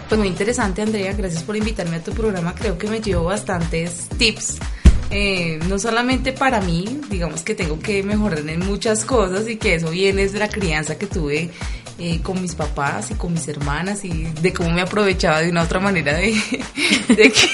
Pues 0.10 0.20
muy 0.20 0.28
interesante, 0.28 0.82
Andrea. 0.82 1.14
Gracias 1.14 1.44
por 1.44 1.56
invitarme 1.56 1.98
a 1.98 2.04
tu 2.04 2.12
programa. 2.12 2.56
Creo 2.56 2.78
que 2.78 2.88
me 2.88 3.02
llevo 3.02 3.26
bastantes 3.26 4.08
tips 4.18 4.58
eh, 5.12 5.60
no 5.70 5.78
solamente 5.78 6.34
para 6.34 6.62
mí, 6.62 7.00
digamos 7.10 7.44
que 7.44 7.54
tengo 7.54 7.80
que 7.80 8.02
mejorar 8.02 8.40
en 8.40 8.66
muchas 8.66 9.06
cosas 9.06 9.48
y 9.48 9.58
que 9.58 9.76
eso 9.76 9.92
viene 9.92 10.28
de 10.28 10.40
la 10.40 10.50
crianza 10.50 10.98
que 10.98 11.06
tuve 11.06 11.52
eh, 12.00 12.22
con 12.22 12.42
mis 12.42 12.56
papás 12.56 13.12
y 13.12 13.14
con 13.14 13.32
mis 13.32 13.48
hermanas 13.48 14.04
y 14.04 14.24
de 14.42 14.52
cómo 14.52 14.72
me 14.72 14.82
aprovechaba 14.82 15.42
de 15.42 15.50
una 15.50 15.62
otra 15.62 15.80
manera 15.80 16.14
de, 16.14 16.34
que 17.08 17.50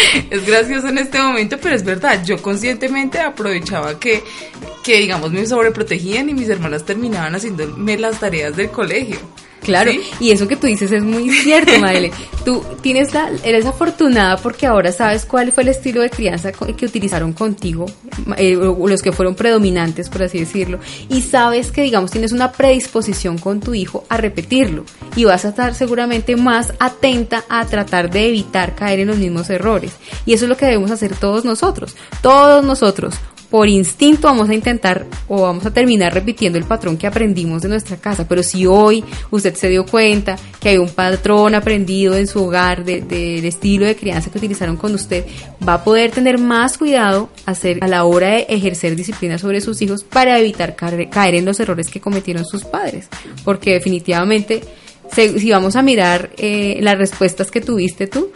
es 0.30 0.46
gracioso 0.46 0.88
en 0.88 0.98
este 0.98 1.18
momento, 1.18 1.58
pero 1.60 1.74
es 1.74 1.84
verdad, 1.84 2.24
yo 2.24 2.40
conscientemente 2.40 3.20
aprovechaba 3.20 3.98
que, 3.98 4.22
que 4.82 4.98
digamos 4.98 5.32
me 5.32 5.46
sobreprotegían 5.46 6.28
y 6.28 6.34
mis 6.34 6.48
hermanas 6.48 6.84
terminaban 6.84 7.34
haciéndome 7.34 7.98
las 7.98 8.20
tareas 8.20 8.56
del 8.56 8.70
colegio. 8.70 9.18
Claro, 9.66 9.90
y 10.20 10.30
eso 10.30 10.46
que 10.46 10.54
tú 10.54 10.68
dices 10.68 10.92
es 10.92 11.02
muy 11.02 11.28
cierto, 11.28 11.72
Madeleine. 11.80 12.14
Tú 12.44 12.62
tienes 12.82 13.12
la, 13.12 13.32
eres 13.42 13.66
afortunada 13.66 14.36
porque 14.36 14.64
ahora 14.64 14.92
sabes 14.92 15.24
cuál 15.24 15.50
fue 15.50 15.64
el 15.64 15.70
estilo 15.70 16.02
de 16.02 16.08
crianza 16.08 16.52
que 16.52 16.86
utilizaron 16.86 17.32
contigo, 17.32 17.86
eh, 18.36 18.54
los 18.54 19.02
que 19.02 19.10
fueron 19.10 19.34
predominantes, 19.34 20.08
por 20.08 20.22
así 20.22 20.38
decirlo, 20.38 20.78
y 21.08 21.20
sabes 21.22 21.72
que, 21.72 21.82
digamos, 21.82 22.12
tienes 22.12 22.30
una 22.30 22.52
predisposición 22.52 23.38
con 23.38 23.58
tu 23.58 23.74
hijo 23.74 24.04
a 24.08 24.18
repetirlo 24.18 24.84
y 25.16 25.24
vas 25.24 25.44
a 25.44 25.48
estar 25.48 25.74
seguramente 25.74 26.36
más 26.36 26.72
atenta 26.78 27.42
a 27.48 27.66
tratar 27.66 28.08
de 28.08 28.28
evitar 28.28 28.76
caer 28.76 29.00
en 29.00 29.08
los 29.08 29.16
mismos 29.16 29.50
errores. 29.50 29.94
Y 30.26 30.34
eso 30.34 30.44
es 30.44 30.48
lo 30.48 30.56
que 30.56 30.66
debemos 30.66 30.92
hacer 30.92 31.16
todos 31.16 31.44
nosotros, 31.44 31.96
todos 32.22 32.64
nosotros 32.64 33.16
por 33.50 33.68
instinto 33.68 34.28
vamos 34.28 34.48
a 34.48 34.54
intentar 34.54 35.06
o 35.28 35.42
vamos 35.42 35.64
a 35.66 35.72
terminar 35.72 36.12
repitiendo 36.12 36.58
el 36.58 36.64
patrón 36.64 36.96
que 36.96 37.06
aprendimos 37.06 37.62
de 37.62 37.68
nuestra 37.68 37.96
casa. 37.96 38.26
Pero 38.28 38.42
si 38.42 38.66
hoy 38.66 39.04
usted 39.30 39.54
se 39.54 39.68
dio 39.68 39.86
cuenta 39.86 40.36
que 40.60 40.70
hay 40.70 40.78
un 40.78 40.88
patrón 40.88 41.54
aprendido 41.54 42.16
en 42.16 42.26
su 42.26 42.44
hogar 42.44 42.84
del 42.84 43.06
de, 43.06 43.46
estilo 43.46 43.86
de 43.86 43.96
crianza 43.96 44.30
que 44.30 44.38
utilizaron 44.38 44.76
con 44.76 44.94
usted, 44.94 45.24
va 45.66 45.74
a 45.74 45.84
poder 45.84 46.10
tener 46.10 46.38
más 46.38 46.78
cuidado 46.78 47.28
hacer, 47.44 47.78
a 47.82 47.88
la 47.88 48.04
hora 48.04 48.28
de 48.28 48.46
ejercer 48.48 48.96
disciplina 48.96 49.38
sobre 49.38 49.60
sus 49.60 49.80
hijos 49.82 50.04
para 50.04 50.38
evitar 50.38 50.74
caer, 50.76 51.34
en 51.34 51.44
los 51.44 51.60
errores 51.60 51.88
que 51.88 52.00
cometieron 52.00 52.44
sus 52.44 52.64
padres. 52.64 53.08
Porque 53.44 53.72
definitivamente 53.72 54.62
si 55.12 55.50
vamos 55.50 55.76
a 55.76 55.82
mirar 55.82 56.30
eh, 56.36 56.78
las 56.80 56.98
respuestas 56.98 57.50
que 57.50 57.60
tuviste 57.60 58.08
tú, 58.08 58.32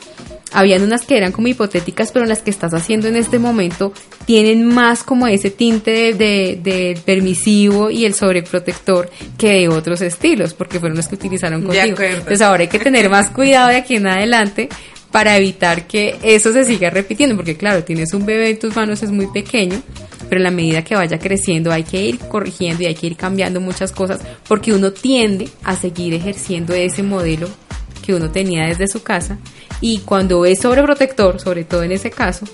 habían 0.53 0.83
unas 0.83 1.03
que 1.03 1.17
eran 1.17 1.33
como 1.33 1.49
hipotéticas, 1.49 2.13
pero 2.13 2.27
las 2.27 2.41
que 2.41 2.51
estás 2.51 2.75
haciendo 2.75 3.09
en 3.09 3.17
este 3.17 3.39
momento 3.39 3.93
tienen 4.27 4.65
más 4.65 5.03
como 5.03 5.27
ese 5.27 5.51
tinte 5.51 6.15
de, 6.15 7.01
permisivo 7.05 7.91
y 7.91 8.05
el 8.05 8.15
sobreprotector 8.15 9.11
que 9.39 9.53
de 9.53 9.69
otros 9.69 10.01
estilos, 10.01 10.55
porque 10.55 10.81
fueron 10.81 10.97
los 10.97 11.09
que 11.09 11.15
utilizaron 11.15 11.63
contigo. 11.63 11.97
Entonces 12.01 12.41
ahora 12.43 12.63
hay 12.63 12.69
que 12.69 12.79
tener 12.79 13.09
más 13.11 13.31
cuidado 13.31 13.69
de 13.69 13.77
aquí 13.77 13.97
en 13.97 14.07
adelante 14.07 14.69
para 15.11 15.37
evitar 15.37 15.87
que 15.87 16.17
eso 16.23 16.53
se 16.53 16.65
siga 16.65 16.91
repitiendo, 16.91 17.35
porque 17.35 17.57
claro, 17.57 17.83
tienes 17.83 18.15
un 18.15 18.25
bebé 18.25 18.51
en 18.51 18.59
tus 18.59 18.75
manos, 18.77 19.03
es 19.03 19.11
muy 19.11 19.27
pequeño, 19.27 19.83
pero 20.29 20.39
en 20.39 20.45
la 20.45 20.51
medida 20.51 20.85
que 20.85 20.95
vaya 20.95 21.19
creciendo 21.19 21.73
hay 21.73 21.83
que 21.83 22.01
ir 22.01 22.19
corrigiendo 22.19 22.83
y 22.83 22.87
hay 22.87 22.95
que 22.95 23.09
ir 23.09 23.17
cambiando 23.17 23.61
muchas 23.61 23.91
cosas, 23.91 24.21
porque 24.47 24.73
uno 24.73 24.93
tiende 24.93 25.49
a 25.65 25.75
seguir 25.75 26.15
ejerciendo 26.15 26.75
ese 26.75 27.03
modelo 27.03 27.49
que 28.05 28.15
uno 28.15 28.31
tenía 28.31 28.67
desde 28.67 28.87
su 28.87 29.03
casa 29.03 29.39
y 29.81 29.99
cuando 29.99 30.45
es 30.45 30.61
sobreprotector, 30.61 31.41
sobre 31.41 31.65
todo 31.65 31.83
en 31.83 31.93
ese 31.93 32.11
caso, 32.11 32.47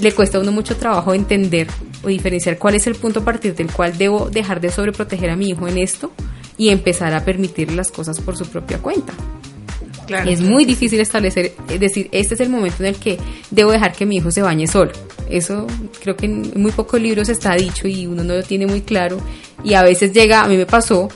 le 0.00 0.12
cuesta 0.12 0.38
a 0.38 0.40
uno 0.40 0.52
mucho 0.52 0.76
trabajo 0.76 1.12
entender 1.14 1.66
o 2.02 2.08
diferenciar 2.08 2.58
cuál 2.58 2.76
es 2.76 2.86
el 2.86 2.94
punto 2.94 3.20
a 3.20 3.24
partir 3.24 3.54
del 3.54 3.70
cual 3.70 3.98
debo 3.98 4.30
dejar 4.30 4.60
de 4.60 4.70
sobreproteger 4.70 5.30
a 5.30 5.36
mi 5.36 5.48
hijo 5.48 5.66
en 5.66 5.78
esto 5.78 6.12
y 6.56 6.68
empezar 6.70 7.14
a 7.14 7.24
permitir 7.24 7.72
las 7.72 7.90
cosas 7.90 8.20
por 8.20 8.36
su 8.36 8.46
propia 8.46 8.78
cuenta. 8.78 9.12
Es 10.26 10.40
muy 10.40 10.64
difícil 10.64 11.00
establecer, 11.00 11.52
es 11.68 11.80
decir, 11.80 12.08
este 12.12 12.34
es 12.34 12.40
el 12.40 12.48
momento 12.48 12.82
en 12.82 12.86
el 12.86 12.96
que 12.96 13.18
debo 13.50 13.72
dejar 13.72 13.92
que 13.92 14.06
mi 14.06 14.16
hijo 14.16 14.30
se 14.30 14.40
bañe 14.40 14.66
solo. 14.66 14.92
Eso 15.28 15.66
creo 16.00 16.16
que 16.16 16.24
en 16.24 16.52
muy 16.56 16.72
pocos 16.72 17.00
libros 17.00 17.28
está 17.28 17.54
dicho 17.54 17.86
y 17.86 18.06
uno 18.06 18.24
no 18.24 18.34
lo 18.34 18.42
tiene 18.42 18.66
muy 18.66 18.80
claro. 18.80 19.18
Y 19.62 19.74
a 19.74 19.82
veces 19.82 20.12
llega, 20.12 20.42
a 20.42 20.48
mí 20.48 20.56
me 20.56 20.64
pasó, 20.64 21.08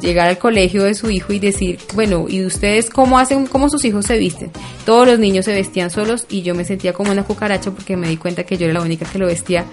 llegar 0.00 0.28
al 0.28 0.38
colegio 0.38 0.84
de 0.84 0.94
su 0.94 1.10
hijo 1.10 1.32
y 1.32 1.38
decir, 1.38 1.78
bueno, 1.94 2.26
¿y 2.28 2.44
ustedes 2.44 2.90
cómo 2.90 3.18
hacen, 3.18 3.46
cómo 3.46 3.68
sus 3.68 3.84
hijos 3.84 4.06
se 4.06 4.18
visten? 4.18 4.50
Todos 4.84 5.06
los 5.06 5.18
niños 5.18 5.44
se 5.44 5.52
vestían 5.52 5.90
solos 5.90 6.26
y 6.28 6.42
yo 6.42 6.54
me 6.54 6.64
sentía 6.64 6.92
como 6.92 7.12
una 7.12 7.24
cucaracha 7.24 7.70
porque 7.70 7.96
me 7.96 8.08
di 8.08 8.16
cuenta 8.16 8.44
que 8.44 8.56
yo 8.56 8.64
era 8.64 8.74
la 8.74 8.82
única 8.82 9.06
que 9.06 9.18
lo 9.18 9.26
vestía 9.26 9.64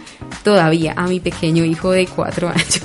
todavía 0.44 0.94
a 0.96 1.08
mi 1.08 1.20
pequeño 1.20 1.64
hijo 1.64 1.92
de 1.92 2.08
cuatro 2.08 2.50
años. 2.56 2.82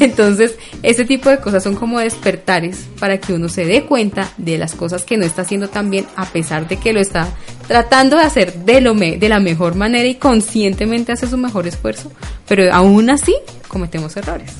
Entonces, 0.00 0.56
ese 0.82 1.04
tipo 1.04 1.30
de 1.30 1.38
cosas 1.38 1.62
son 1.62 1.74
como 1.74 2.00
despertares 2.00 2.86
para 2.98 3.18
que 3.18 3.32
uno 3.32 3.48
se 3.48 3.64
dé 3.64 3.84
cuenta 3.84 4.32
de 4.36 4.58
las 4.58 4.74
cosas 4.74 5.04
que 5.04 5.16
no 5.16 5.24
está 5.24 5.42
haciendo 5.42 5.68
tan 5.68 5.90
bien, 5.90 6.06
a 6.16 6.26
pesar 6.26 6.68
de 6.68 6.76
que 6.76 6.92
lo 6.92 7.00
está 7.00 7.28
tratando 7.68 8.16
de 8.16 8.24
hacer 8.24 8.64
de, 8.64 8.80
lo 8.80 8.94
me, 8.94 9.18
de 9.18 9.28
la 9.28 9.40
mejor 9.40 9.74
manera 9.74 10.06
y 10.06 10.16
conscientemente 10.16 11.12
hace 11.12 11.26
su 11.26 11.38
mejor 11.38 11.66
esfuerzo, 11.66 12.10
pero 12.48 12.72
aún 12.72 13.10
así 13.10 13.34
cometemos 13.68 14.16
errores. 14.16 14.52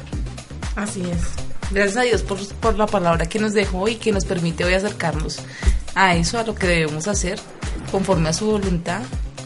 Así 0.77 1.03
es. 1.03 1.21
Gracias 1.71 1.97
a 1.97 2.03
Dios 2.03 2.23
por, 2.23 2.39
por 2.57 2.77
la 2.77 2.87
palabra 2.87 3.27
que 3.27 3.39
nos 3.39 3.53
dejó 3.53 3.89
y 3.89 3.97
que 3.97 4.13
nos 4.13 4.25
permite 4.25 4.65
hoy 4.65 4.75
acercarnos 4.75 5.39
a 5.95 6.15
eso, 6.17 6.39
a 6.39 6.45
lo 6.45 6.55
que 6.55 6.67
debemos 6.67 7.09
hacer 7.09 7.39
conforme 7.91 8.29
a 8.29 8.33
su 8.33 8.47
voluntad 8.47 9.03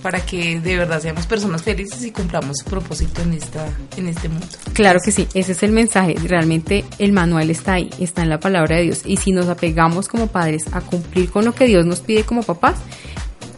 para 0.07 0.25
que 0.25 0.61
de 0.61 0.77
verdad 0.77 1.01
seamos 1.01 1.27
personas 1.27 1.63
felices 1.63 2.05
y 2.05 2.13
cumplamos 2.13 2.59
su 2.59 2.67
propósito 2.67 3.23
en 3.23 3.33
esta 3.33 3.67
en 3.97 4.07
este 4.07 4.29
mundo. 4.29 4.47
Claro 4.73 5.01
que 5.05 5.11
sí, 5.11 5.27
ese 5.35 5.51
es 5.51 5.65
el 5.65 5.73
mensaje. 5.73 6.15
Realmente 6.23 6.85
el 6.99 7.13
manual 7.13 7.51
está 7.51 7.73
ahí, 7.73 7.91
está 7.99 8.23
en 8.23 8.29
la 8.29 8.39
palabra 8.39 8.77
de 8.77 8.83
Dios 8.83 9.03
y 9.05 9.17
si 9.17 9.33
nos 9.33 9.49
apegamos 9.49 10.07
como 10.07 10.29
padres 10.29 10.63
a 10.71 10.81
cumplir 10.81 11.29
con 11.31 11.45
lo 11.45 11.55
que 11.57 11.67
Dios 11.67 11.87
nos 11.87 12.03
pide 12.03 12.23
como 12.23 12.45
papás, 12.45 12.77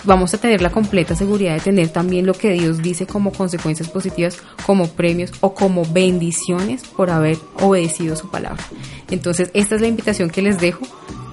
vamos 0.04 0.34
a 0.34 0.38
tener 0.38 0.62
la 0.62 0.70
completa 0.70 1.14
seguridad 1.14 1.54
de 1.54 1.60
tener 1.60 1.88
también 1.88 2.26
lo 2.26 2.34
que 2.34 2.50
Dios 2.52 2.78
dice 2.78 3.06
como 3.06 3.32
consecuencias 3.32 3.88
positivas, 3.88 4.38
como 4.66 4.88
premios 4.88 5.32
o 5.40 5.54
como 5.54 5.84
bendiciones 5.84 6.82
por 6.84 7.10
haber 7.10 7.38
obedecido 7.60 8.16
su 8.16 8.30
palabra. 8.30 8.62
Entonces, 9.10 9.50
esta 9.54 9.74
es 9.74 9.80
la 9.80 9.88
invitación 9.88 10.30
que 10.30 10.42
les 10.42 10.58
dejo 10.58 10.86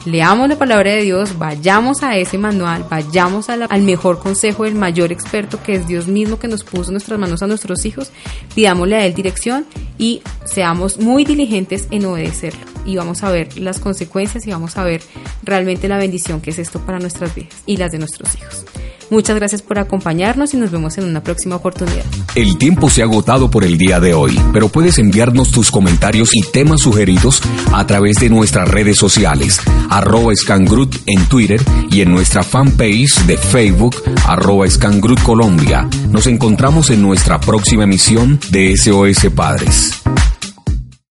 leamos 0.05 0.47
la 0.49 0.57
palabra 0.57 0.91
de 0.91 1.01
Dios, 1.01 1.37
vayamos 1.37 2.03
a 2.03 2.17
ese 2.17 2.37
manual, 2.37 2.85
vayamos 2.89 3.49
al 3.49 3.81
mejor 3.81 4.19
consejo 4.19 4.63
del 4.63 4.75
mayor 4.75 5.11
experto 5.11 5.61
que 5.61 5.75
es 5.75 5.87
Dios 5.87 6.07
mismo 6.07 6.39
que 6.39 6.47
nos 6.47 6.63
puso 6.63 6.91
nuestras 6.91 7.19
manos 7.19 7.41
a 7.43 7.47
nuestros 7.47 7.85
hijos, 7.85 8.11
pidámosle 8.53 8.95
a 8.95 9.05
Él 9.05 9.13
dirección 9.13 9.65
y 9.97 10.21
seamos 10.45 10.99
muy 10.99 11.25
diligentes 11.25 11.87
en 11.91 12.05
obedecerlo. 12.05 12.61
Y 12.85 12.97
vamos 12.97 13.23
a 13.23 13.31
ver 13.31 13.57
las 13.57 13.79
consecuencias 13.79 14.45
y 14.45 14.51
vamos 14.51 14.77
a 14.77 14.83
ver 14.83 15.01
realmente 15.43 15.87
la 15.87 15.97
bendición 15.97 16.39
que 16.39 16.51
es 16.51 16.59
esto 16.59 16.79
para 16.85 16.99
nuestras 16.99 17.33
vidas 17.33 17.55
y 17.65 17.77
las 17.77 17.91
de 17.91 17.99
nuestros 17.99 18.35
hijos. 18.35 18.65
Muchas 19.09 19.35
gracias 19.35 19.61
por 19.61 19.79
acompañarnos 19.79 20.53
y 20.53 20.57
nos 20.57 20.71
vemos 20.71 20.97
en 20.97 21.05
una 21.05 21.21
próxima 21.21 21.55
oportunidad. 21.55 22.03
El 22.33 22.57
tiempo 22.57 22.89
se 22.89 23.01
ha 23.01 23.05
agotado 23.05 23.49
por 23.51 23.63
el 23.63 23.77
día 23.77 23.99
de 23.99 24.13
hoy, 24.13 24.39
pero 24.51 24.69
puedes 24.69 24.97
enviarnos 24.97 25.51
tus 25.51 25.71
comentarios 25.71 26.29
y 26.33 26.41
temas 26.51 26.81
sugeridos 26.81 27.41
a 27.73 27.85
través 27.85 28.17
de 28.17 28.29
nuestras 28.29 28.67
redes 28.67 28.97
sociales, 28.97 29.59
arroba 29.89 30.33
en 31.05 31.25
Twitter 31.27 31.61
y 31.91 32.01
en 32.01 32.11
nuestra 32.11 32.43
fanpage 32.43 33.25
de 33.25 33.37
Facebook, 33.37 33.95
arroba 34.25 34.65
Colombia. 35.23 35.87
Nos 36.09 36.27
encontramos 36.27 36.89
en 36.89 37.01
nuestra 37.01 37.39
próxima 37.39 37.83
emisión 37.83 38.39
de 38.49 38.75
SOS 38.75 39.31
Padres. 39.35 40.01